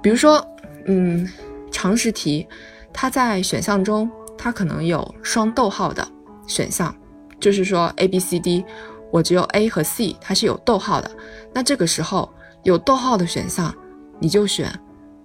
[0.00, 0.42] 比如说，
[0.86, 1.28] 嗯，
[1.70, 2.46] 常识题，
[2.92, 4.08] 它在选项中，
[4.38, 6.06] 它可能有双逗号的
[6.46, 6.94] 选项，
[7.40, 8.64] 就是说 A、B、C、D，
[9.10, 11.10] 我只有 A 和 C，它是有逗号的。
[11.52, 12.28] 那这个时候
[12.62, 13.74] 有逗号的选项，
[14.18, 14.70] 你就选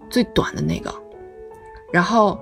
[0.09, 0.93] 最短的那个。
[1.91, 2.39] 然后，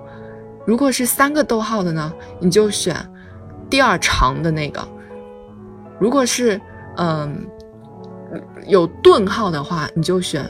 [0.64, 2.96] 如果是三个逗号的呢，你就选
[3.68, 4.86] 第二长的那个。
[5.98, 6.60] 如果是
[6.96, 7.46] 嗯
[8.66, 10.48] 有顿号的话，你就选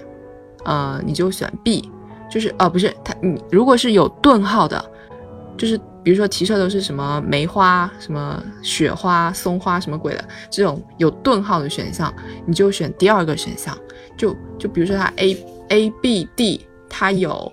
[0.65, 1.91] 呃你就选 B，
[2.31, 4.85] 就是呃不是它你如果是有顿号的，
[5.57, 12.13] 就是比如说题设都是什么梅花、什么雪花、松花什么鬼的这种有顿号的选项，
[12.47, 13.77] 你就选第二个选项。
[14.17, 15.37] 就就比如说它 A
[15.69, 17.51] A B D 它有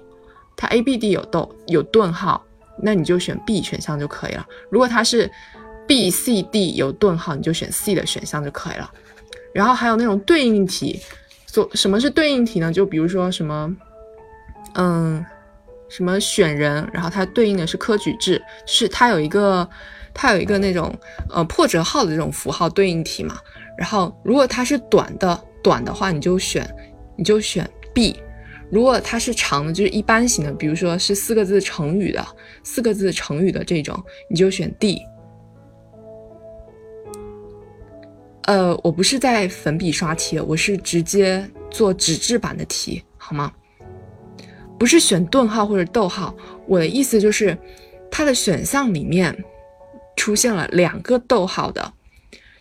[0.57, 2.43] 它 A B D 有逗有顿号，
[2.81, 4.45] 那你就选 B 选项就可以了。
[4.69, 5.29] 如果它是
[5.87, 8.91] B、C、D 有顿号，你就选 C 的选项就可以了。
[9.53, 10.99] 然后还有那种对应题，
[11.47, 12.71] 所什么是对应题呢？
[12.71, 13.75] 就比如说什么，
[14.75, 15.25] 嗯，
[15.89, 19.67] 什么选人，然后它对应的是科举制，是它有一个
[20.13, 20.95] 它有一个那种
[21.29, 23.37] 呃破折号的这种符号对应题嘛。
[23.77, 26.69] 然后如果它是短的短的话，你就选
[27.17, 28.13] 你就选 B；
[28.69, 32.25] 如果它是长的，就是一般型的，比如说是四个字成语的
[32.63, 35.01] 四个字成语的这种，你就选 D。
[38.43, 43.51] 呃，我不是在粉笔刷题，我是直接做纸质版的题，好吗？
[44.79, 46.33] 不是选顿号或者逗号，
[46.65, 47.55] 我的意思就是，
[48.09, 49.43] 它的选项里面
[50.15, 51.93] 出现了两个逗号的，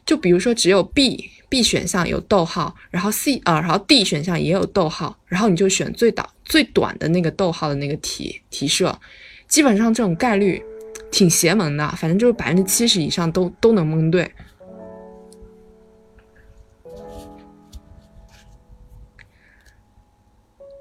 [0.05, 8.99] 就比如说只有 B B 选项有逗号，然后 C 啊，然后 D 选项也有逗号，然后你就选最短最短的那个逗号的那个题题设，
[9.47, 10.63] 基本上这种概率
[11.11, 14.31] 挺邪门的，反正就是百分之七十以上都都能蒙对。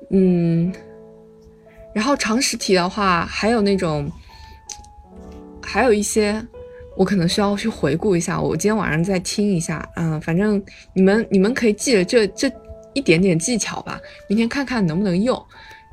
[0.09, 0.73] 嗯，
[1.97, 4.07] 然后常识题的话，还有那种，
[5.63, 6.39] 还有一些，
[6.95, 8.39] 我可能需要去回顾一下。
[8.39, 12.51] 我今天晚上再听一下，嗯，反正你们你们可以记着这这
[12.93, 15.43] 一点点技巧吧，明天看看能不能用。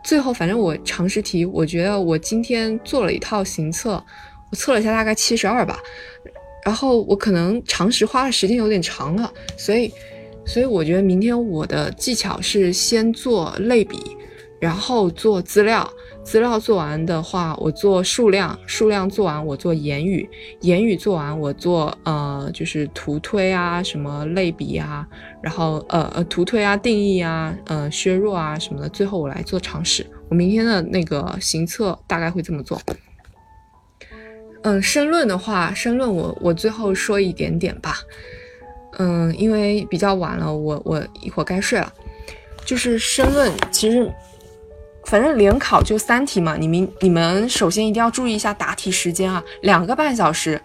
[0.04, 3.92] 最后，反正我常识题，我觉得我今天做了一套行测，
[4.50, 5.78] 我测了一下，大概七十二吧。
[6.66, 9.90] 然后我可能常识花的时间有点长了，所以。
[10.46, 13.98] 所以我觉得明天我的技巧是先做类比，
[14.64, 15.86] 然后做资料。
[16.22, 18.58] 资料做完的话，我做数量。
[18.64, 20.26] 数量做完，我做言语。
[20.62, 25.06] 言语做完，我做呃，就是图推啊，什么类比啊，
[25.42, 28.88] 然后呃呃图推啊，定义啊，呃削弱啊什么的。
[28.88, 30.06] 最后我来做常识。
[30.30, 32.80] 我明天的那个行测大概会这么做。
[34.62, 37.98] 嗯，申论的话，申论我我最后说一点点吧。
[38.98, 41.92] 嗯，因为比较晚了，我我一会儿该睡了。
[42.64, 44.10] 就是申论，其实
[45.07, 50.61] 反正联考就三题嘛，你们你们首先一定要注意一下答题时间啊，两个半小时，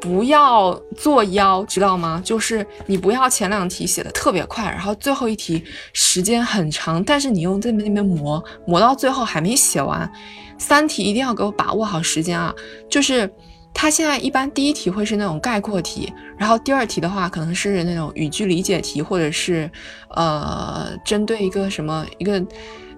[0.00, 2.20] 不要作妖，知道吗？
[2.24, 10.10] 就是你不要前两题写的特别快，然后最后一题时间很长，但是你又在那边磨磨到最后还没写完。
[10.58, 12.54] 三题一定要给我把握好时间啊，
[12.88, 13.30] 就是。
[13.76, 19.68] 它现在一般第一题会是那种概括题，然后第二题的话可能是那种语句理解题，或者是
[20.10, 22.40] 呃针对一个什么一个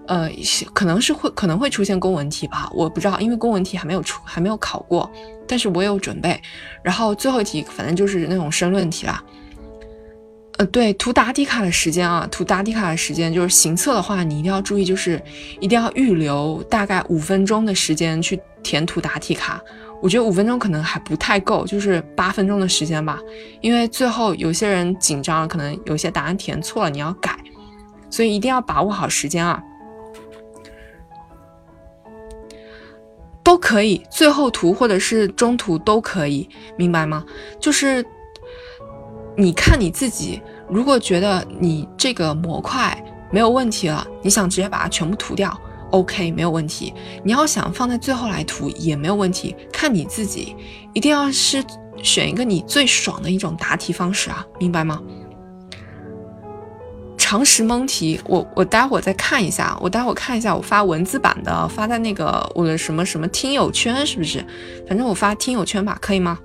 [0.07, 0.29] 呃，
[0.73, 5.09] 可能是会可能会出现公文题吧，我不知道，因为公文题还没有出，还没有考过，
[5.47, 6.41] 但是我有准备。
[6.81, 9.21] 然后最后一题反正就是那种申论题啦。
[10.57, 15.21] 呃，对，涂答题卡的时间啊，涂答题卡的时间就是行测的话，你一定要注意，就是
[15.59, 19.61] 一定要预留大概五分钟的时间去填涂答题卡。
[20.01, 23.19] 我觉得五分钟可能还不太够，就是八分钟的时间吧，
[23.61, 27.37] 因为最后有些人紧张，可能有些答案填错了，你要改，
[28.09, 29.61] 所以一定要把握好时间啊。
[33.47, 37.23] 都可以，最后涂或者是中途都可以，明白吗？
[37.61, 38.05] 就是
[39.37, 45.57] 你看你自己，如果觉得你这个模块没有问题了，你想直接把它全部涂掉
[45.91, 46.93] ，OK，没有问题。
[47.23, 50.53] 你要想放在最后来涂也没有问题，看你自己，
[50.91, 51.63] 一定要是
[52.03, 55.01] 选一个你最爽的一种答题方式啊，明白吗？
[57.27, 64.41] 常识蒙题，我我待会儿再看一下，我待会儿看一下，我发文字版的，发在那个我的什么什么听友圈，是不是？
[64.87, 66.39] 反正我发听友圈吧，可以吗？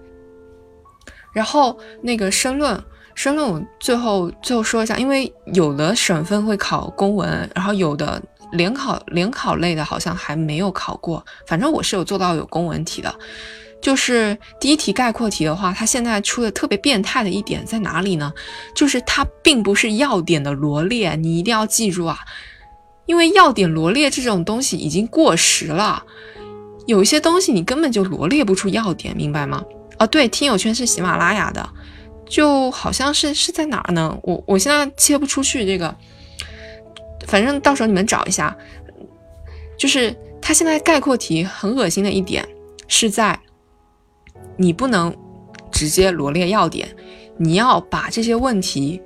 [1.33, 2.83] 然后那个申论，
[3.15, 8.21] 申论我最后最后说一下，因为有的省份会考公文，然后有的
[8.51, 13.15] 联考联考类的好像还没有考过，反正我是有做到有公文题的。
[13.83, 18.33] 就是第一题概括题的话，它现在出的特别变态的一点在哪里呢？
[18.77, 22.17] 就是它并不是要点的罗列，你一定要记住啊，
[23.07, 26.01] 因为要点罗列这种东西已经过时了，
[26.87, 29.61] 有一些东西你根本就罗列不出要点，明白吗？
[29.99, 31.69] 哦，对，听友圈是喜马拉雅的，
[32.25, 34.17] 就好像是是在哪儿呢？
[34.23, 35.93] 我我现在切不出去这个，
[37.27, 38.57] 反正到时候你们找一下，
[39.77, 42.47] 就是它现在概括题很恶心的一点
[42.87, 43.37] 是在。
[44.57, 45.15] 你不能
[45.71, 46.95] 直接罗列要点，
[47.39, 49.01] 你要把这些问题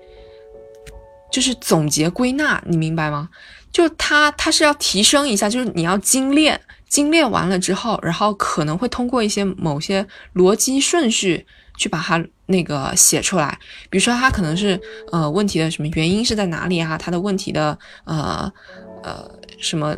[1.30, 3.28] 就是总结归纳，你明白吗？
[3.72, 13.58] 就它它是要提升一下，就是你要精炼，精炼完了之后，然后可能会通过一些某些逻辑顺序去把它那个写出来。
[13.90, 14.80] 比如说，它可能是
[15.12, 16.96] 呃问题的什么原因是在哪里啊？
[16.96, 18.50] 它的问题的呃
[19.02, 19.96] 呃什么？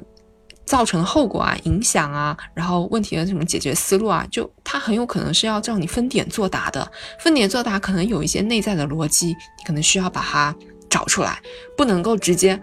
[0.69, 6.87] 造成的后果啊，影响啊，然后问题的什么解决思路啊，就它很有可能是要叫你分点作答的。
[7.21, 10.55] 分点作答可能有一些内在的逻辑，你可能需要把它
[10.91, 11.41] 找出来，
[11.75, 12.61] 不能够直接，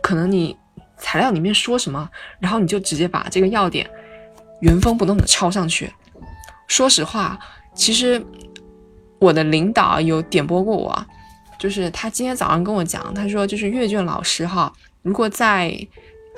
[0.00, 0.56] 可能你
[0.96, 2.08] 材料里面说什么，
[2.38, 3.86] 然后你就直接把这个要点
[4.60, 5.92] 原封不动的抄上去。
[6.68, 7.38] 说实话，
[7.74, 8.24] 其实
[9.18, 11.06] 我的领导有点拨过我，
[11.58, 15.76] 就是他今天早上跟我讲，他说就是阅卷老师哈，如果在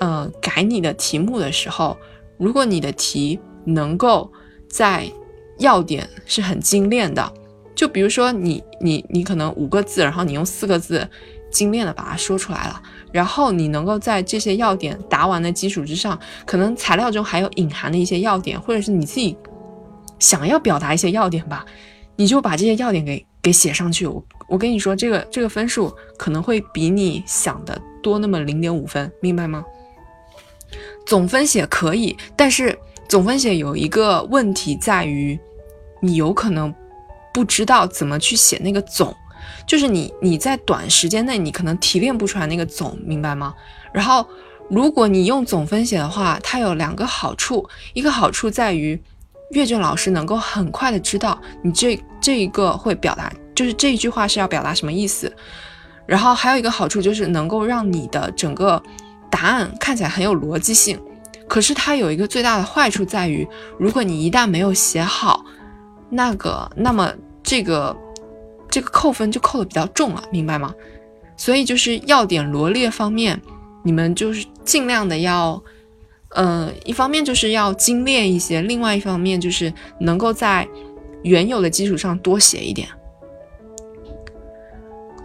[0.00, 1.96] 呃，改你的题目的时候，
[2.38, 4.30] 如果你的题能够
[4.68, 5.10] 在
[5.58, 7.32] 要点是很精炼的，
[7.74, 11.08] 就比如说你你你可能五个字，然后你用四个字
[11.50, 12.82] 精炼的把它说出来了，
[13.12, 19.36] 然后你能够在这些要点答完的基础之上，可能材料中还有隐含的一些要点，或者是你自己
[20.18, 21.64] 想要表达一些要点吧，
[22.16, 24.06] 你就把这些要点给给写上去。
[24.06, 29.64] 我我跟你说，这个这个分数可能会比你想的多那么零点五分，明白吗？
[31.06, 35.38] 总分写可以，但是总分写有一个问题在于，
[36.00, 36.72] 你有可能
[37.32, 39.14] 不知道怎么去写那个总，
[39.66, 43.54] 就是你你在短时间内你可能提炼不出来那个总，明白吗？
[43.92, 44.26] 然后
[44.70, 48.98] 如果你用总分写的话，它有两个好处，一个好处在于
[49.50, 55.34] 阅卷老师能够很快的知道你这这一个会表达，就是这一句话是要表达什么意思，
[56.06, 58.82] 然后还有一个好处就是能够让你的整个。
[59.32, 61.00] 答案看起来很有逻辑性，
[61.48, 65.42] 可是它有一个最大的坏处在于，如果你一旦没有写好，
[66.10, 67.10] 那个，那么
[67.42, 67.96] 这个
[68.68, 70.74] 这个扣分就扣的比较重了，明白吗？
[71.34, 73.40] 所以就是要点罗列方面，
[73.82, 75.60] 你们就是尽量的要，
[76.28, 80.68] 呃，一方面就是要精炼一些，另外一方面就是能够在
[81.22, 82.86] 原有的基础上多写一点，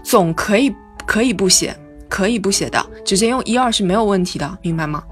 [0.02, 0.74] 总可以
[1.06, 1.76] 可以不写。
[2.10, 5.04] 可以不写的，直接用一二是没有问题的，明白吗？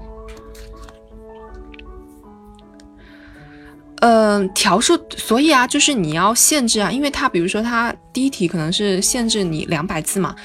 [4.00, 10.36] 嗯，条数，所以啊，就是你要限制啊，因为它比如说它第一题可能是限制你两百字嘛，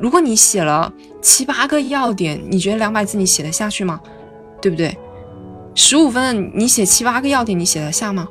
[0.00, 0.92] 如果你写了
[1.22, 3.98] 七八个要点，你觉得两百字你写得下去吗？
[4.60, 4.96] 对不对？
[5.74, 8.28] 十五分你写七八个要点，你写得下吗？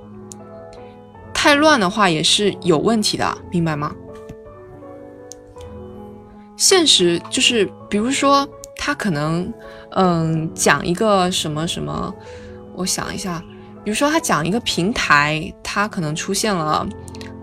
[1.34, 3.94] 太乱的话也是有问题的，明白吗？
[6.58, 9.53] 现实就是，比如说他可能，
[9.91, 12.14] 嗯，讲一个什么什么，
[12.76, 13.41] 我想一下，
[13.84, 16.88] 比如说他讲一个平台，他可能出现了，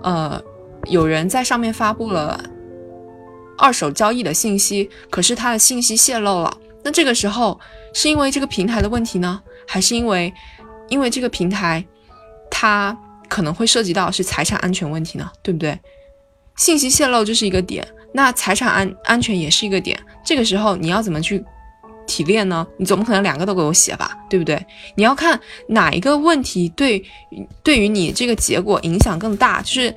[0.02, 0.42] 呃，
[0.86, 2.42] 有人在上面发布了
[3.56, 7.58] 二手交易的信息，可是他的信息泄露了，那这个时候
[7.92, 10.34] 是因为这个平台的问题呢，还是因为
[10.88, 11.84] 因为这个平台
[12.50, 12.96] 它
[13.28, 15.30] 可能会涉及到是财产安全问题呢？
[15.40, 15.78] 对不对？
[16.56, 17.86] 信息泄露就是一个点，
[18.16, 19.98] 那财产安安全也是一个点。
[20.24, 21.44] 这个时候你要怎么去
[22.06, 22.64] 提炼呢？
[22.78, 24.64] 你总不可能两个都给我写吧，对不对？
[24.94, 25.38] 你要看
[25.68, 27.04] 哪一个问题对
[27.64, 29.92] 对于你这个结果影响更大，就是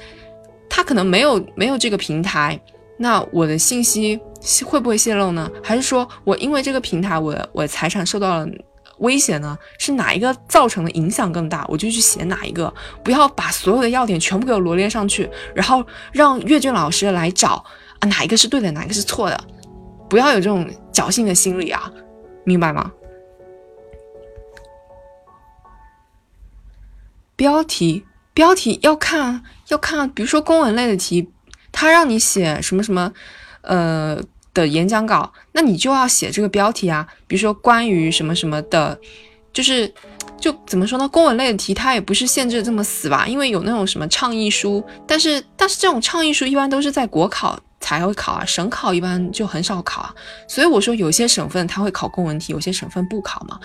[0.67, 2.59] 他可能没有没有这个平台，
[2.97, 4.19] 那我的信息
[4.65, 5.49] 会不会泄露呢？
[5.63, 8.47] 还是说我因为这个平台，我我财产受到了？
[8.99, 9.55] 威胁呢？
[9.77, 17.63] 是哪一个造成的影响更大，我就去写哪一个，不要把所有的要点全部给我罗列上去，然后让阅卷老师来找
[17.99, 19.39] 啊哪一个是对的，哪一个是错的，
[20.09, 21.91] 不要有这种侥幸的心理啊，
[22.43, 22.91] 明白吗？
[27.35, 31.29] 标题标题要看要看，比如说公文类的题，
[31.71, 33.11] 他让你写什么什么，
[33.61, 34.21] 呃。
[34.53, 38.99] 的演讲稿，那你就要写这个标题啊，比如说关于什么什么的，
[39.53, 39.93] 就是
[40.41, 41.07] 就怎么说呢？
[41.09, 47.59] 公文类的题它也不是限制这么死吧，因为有那种什么倡议书，但是但是这种倡议书一般都是在国考
[47.95, 50.13] 才会考啊，省考一般就很少考啊。
[50.47, 53.59] 所以我说有些省份它会考公文题，有些省份不考嘛，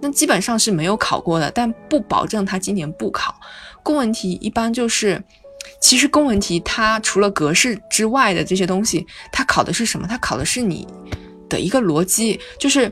[0.00, 3.34] 那基本上是没有考过的，但不保证他今年不考
[3.82, 5.22] 公文题，一般就是。
[5.80, 10.06] 其实公文题它除了格式之外的这些东西，它考的是什么？
[10.08, 10.86] 它考的是你
[11.48, 12.88] 的一个逻辑，就是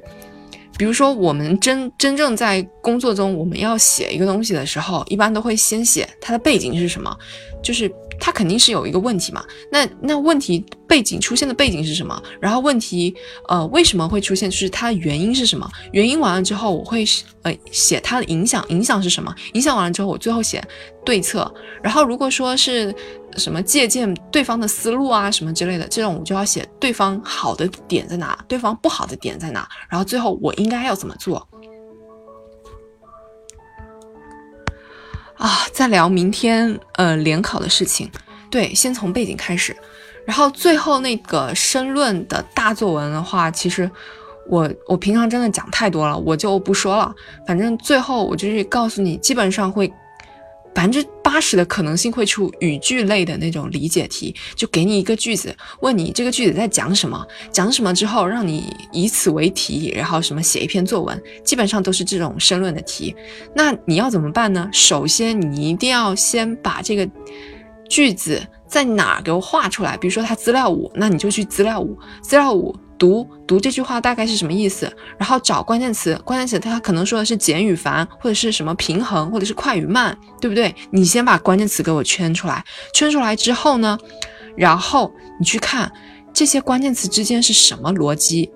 [0.77, 7.17] 比如说我们真真正在工作中，我们要写一个东西的时候，一般都会先写它的背景是什么，
[7.63, 7.91] 就是。
[8.19, 9.45] 它肯定是有一个问题嘛？
[9.71, 12.21] 那那问题背景出现的背景是什么？
[12.41, 13.15] 然后问题
[13.49, 14.51] 呃为什么会出现？
[14.51, 15.69] 就是它的原因是什么？
[15.93, 17.05] 原因完了之后，我会
[17.43, 19.35] 呃写它的影响，影响是什么？
[19.55, 20.63] 影响完了之后，我最后写
[21.05, 21.53] 对策。
[21.83, 22.95] 然后如果说是
[23.37, 31.47] 什么借鉴对方的思路啊什么之类的，这种我就要写对方好的点在哪，对方不好的点在哪，然后最后我应该要怎么做？
[35.39, 38.11] 啊，再聊明天呃联考的事情，
[38.51, 39.77] 对，先从背景开始，
[40.25, 43.91] 然后最后那个申论的大作文的话，其实
[44.49, 47.15] 我我平常真的讲太多了，我就不说了，
[47.47, 49.93] 反正最后我就是告诉你，基本上会。
[50.77, 63.17] 百分之八十的可能性会出语句类的那种理解题，就给你一个句子，问你这个句子在讲什么，讲什么之后让你以此为题，然后什么写一篇作文，基本上都是这种申论的题。
[63.55, 64.69] 那你要怎么办呢？
[64.71, 67.09] 首先你一定要先把这个
[67.89, 72.77] 句子在哪给我画出来，比如说它资料五，那你就去资料五，资料五。
[72.99, 80.75] 读读这句话大概是什么意思，然后找关键词，关键词它可能说的是简与繁，或者是什么平衡，或者是快与慢，对不对？
[80.91, 83.99] 你先把关键词给我圈出来，圈出来之后呢，
[84.57, 85.91] 然后你去看
[86.33, 88.51] 这些关键词之间是什么逻辑，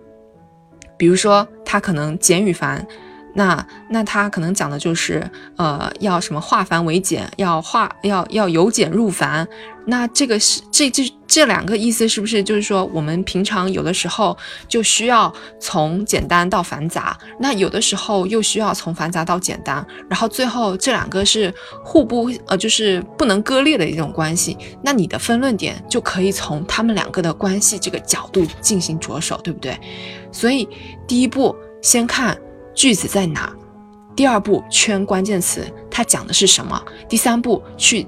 [0.97, 2.86] 比如说它可能简与繁。
[3.35, 9.47] 那那他可能讲的就是，呃，要什么化繁为简，要化要要由简入繁。
[9.87, 14.37] 那这个是这这这两个意思是不是就是说，我们平常有的时候
[14.68, 21.53] 就需要从简单到繁杂，那有的时候又需要从繁杂到简单，然后最后这两个是
[21.85, 24.57] 互不呃就是不能割裂的一种关系。
[24.83, 29.78] 那你的分论点就可以从他们两个的关系这个角度进行着手，对不对？
[30.31, 30.68] 所以
[31.07, 32.37] 第一步先看。
[32.81, 33.53] 句子在哪？
[34.16, 36.83] 第二步圈关键词，它讲的是什么？
[37.11, 38.07] 第三步去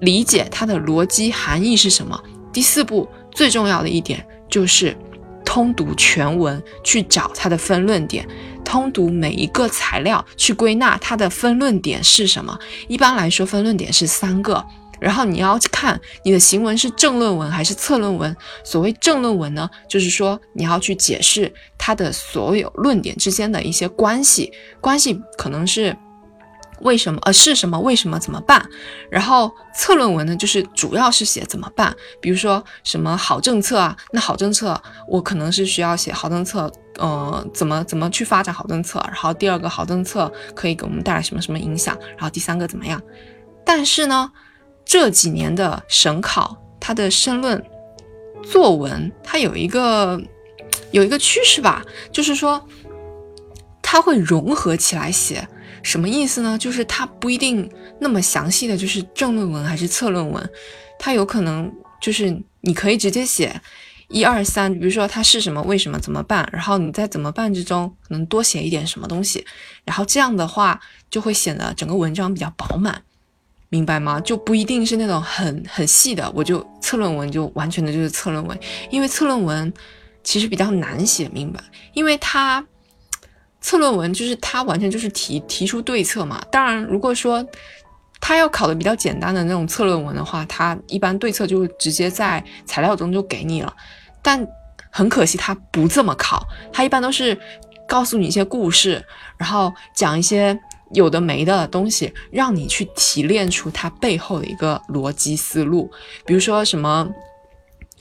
[0.00, 2.20] 理解它的逻辑含义是什么？
[2.52, 4.96] 第四步最重要的一点就是
[5.44, 8.26] 通读全文，去找它的分论点，
[8.64, 12.58] 通读每一个材料，去归纳它的分论点是什么。
[12.88, 14.66] 一般来说，分论点是三个。
[15.00, 18.36] 然后你要去看你的行文是正论文还是侧论文。
[18.64, 25.96] 所谓正论文呢，就是说你要去解释它的所有论点之间的一些关系，关系可能是
[26.80, 28.64] 为什么，呃，是什么，为什么，怎么办。
[29.10, 31.94] 然后侧论文呢，就是主要是写怎么办。
[32.20, 39.00] 比如说什么好政策啊，那好政策我可能是需要写好政策，呃，怎么怎么去发展好政策。
[39.06, 41.98] 然后第二个好政策可以给我们带来什么什么影响。
[42.10, 43.02] 然后第三个怎么样？
[43.64, 44.30] 但是呢？
[44.88, 47.62] 这几年的省考，它的申论
[48.42, 50.18] 作文，它有一个
[50.92, 52.66] 有一个趋势吧，就是说
[53.82, 55.46] 它会融合起来写。
[55.82, 56.56] 什么意思呢？
[56.56, 57.70] 就是它不一定
[58.00, 60.50] 那么详细的就是正论文还是侧论文，
[60.98, 61.70] 它有可能
[62.00, 63.60] 就是你可以直接写
[64.08, 69.46] 一二三，比如说它是什么，为什么，怎么办，然后你在怎么办之中可能多写一点什么东西，
[69.84, 70.80] 然后这样的话
[71.10, 73.02] 就会显得整个文章比较饱满。
[73.70, 74.18] 明白吗？
[74.20, 78.58] 就不一定是那种很很细的，我就测论文就完全的就是测论文，
[78.90, 79.72] 因为测论文
[80.24, 81.60] 其实比较难写明白，
[81.92, 82.64] 因为它
[83.60, 86.40] 测论文就是它完全就是提提出对策嘛。
[86.50, 87.44] 当然，如果说
[88.20, 93.72] 他要考的比较简单的那种测论文的话，他一般对策就直接在材料中就给你了。
[94.22, 94.44] 但
[94.90, 97.38] 很可惜，他不这么考，他一般都是
[97.86, 99.04] 告诉你一些故事，
[99.36, 100.58] 然后讲一些
[100.92, 105.90] 有的没的东西，让你去提炼出它背后的一个逻辑思路。
[106.24, 107.08] 比如说什么。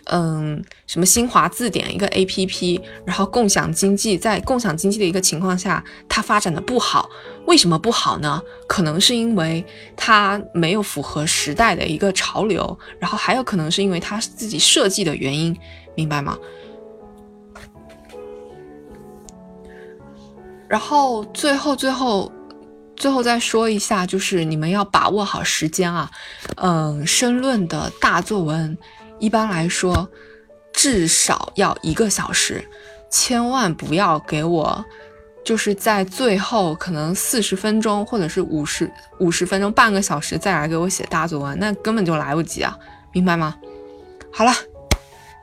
[0.10, 7.10] 嗯，什么新华字典一个 A P P，然后共享经济在共享经济的一个情况下，它发展的不好，
[7.46, 8.42] 为什么不好呢？
[8.70, 9.66] 可能是因为
[9.98, 15.54] 它没有符合时代的一个潮流，然后还有可能是因为它自己设计的原因，
[15.94, 16.38] 明白吗？
[20.70, 22.32] 然后最后最后
[22.98, 26.12] 最后再说一下，就是你们要把握好时间啊，
[26.56, 28.78] 嗯，申论的大作文。
[29.20, 30.10] 一般来说，
[30.74, 32.68] 至少要一个小时，
[33.10, 34.86] 千万不要给我，
[35.44, 42.78] 就是在最后可能四十分钟或者是五十五十分钟、半个小时再来给我写大作文，那根本就来不及啊，
[43.12, 43.56] 明白吗？
[44.32, 44.54] 好了，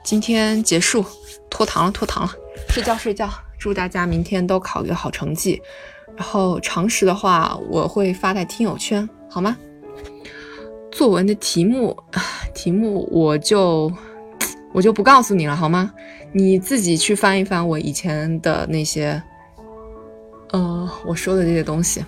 [0.03, 1.05] 今天结束，
[1.49, 2.31] 拖堂了，拖堂了，
[2.69, 3.29] 睡觉睡觉，
[3.59, 5.61] 祝大家明天都考一个好成绩，
[6.15, 9.55] 然后常识的话我会发在听友圈，好吗？
[10.91, 11.95] 作文的题目，
[12.53, 13.91] 题目我就
[14.71, 15.91] 我就不告诉你了，好吗？
[16.31, 19.21] 你自己去翻一翻我以前的那些，
[20.51, 22.03] 呃，我说的这些东西。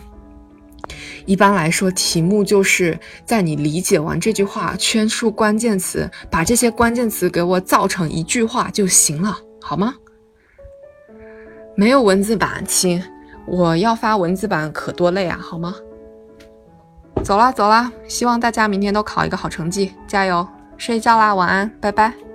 [1.26, 9.94] 一般来说，题目就是在你理解完这句话，圈出关键词，把这些关键词给我造成一句话就行了，好吗？
[11.76, 13.04] 没有文字版，亲，
[13.48, 15.74] 我要发文字版可多累啊，好吗？
[17.24, 20.48] 走啦走啦，希望大家明天都考一个好成绩，加油！
[20.78, 22.27] 睡觉啦，晚安，拜拜。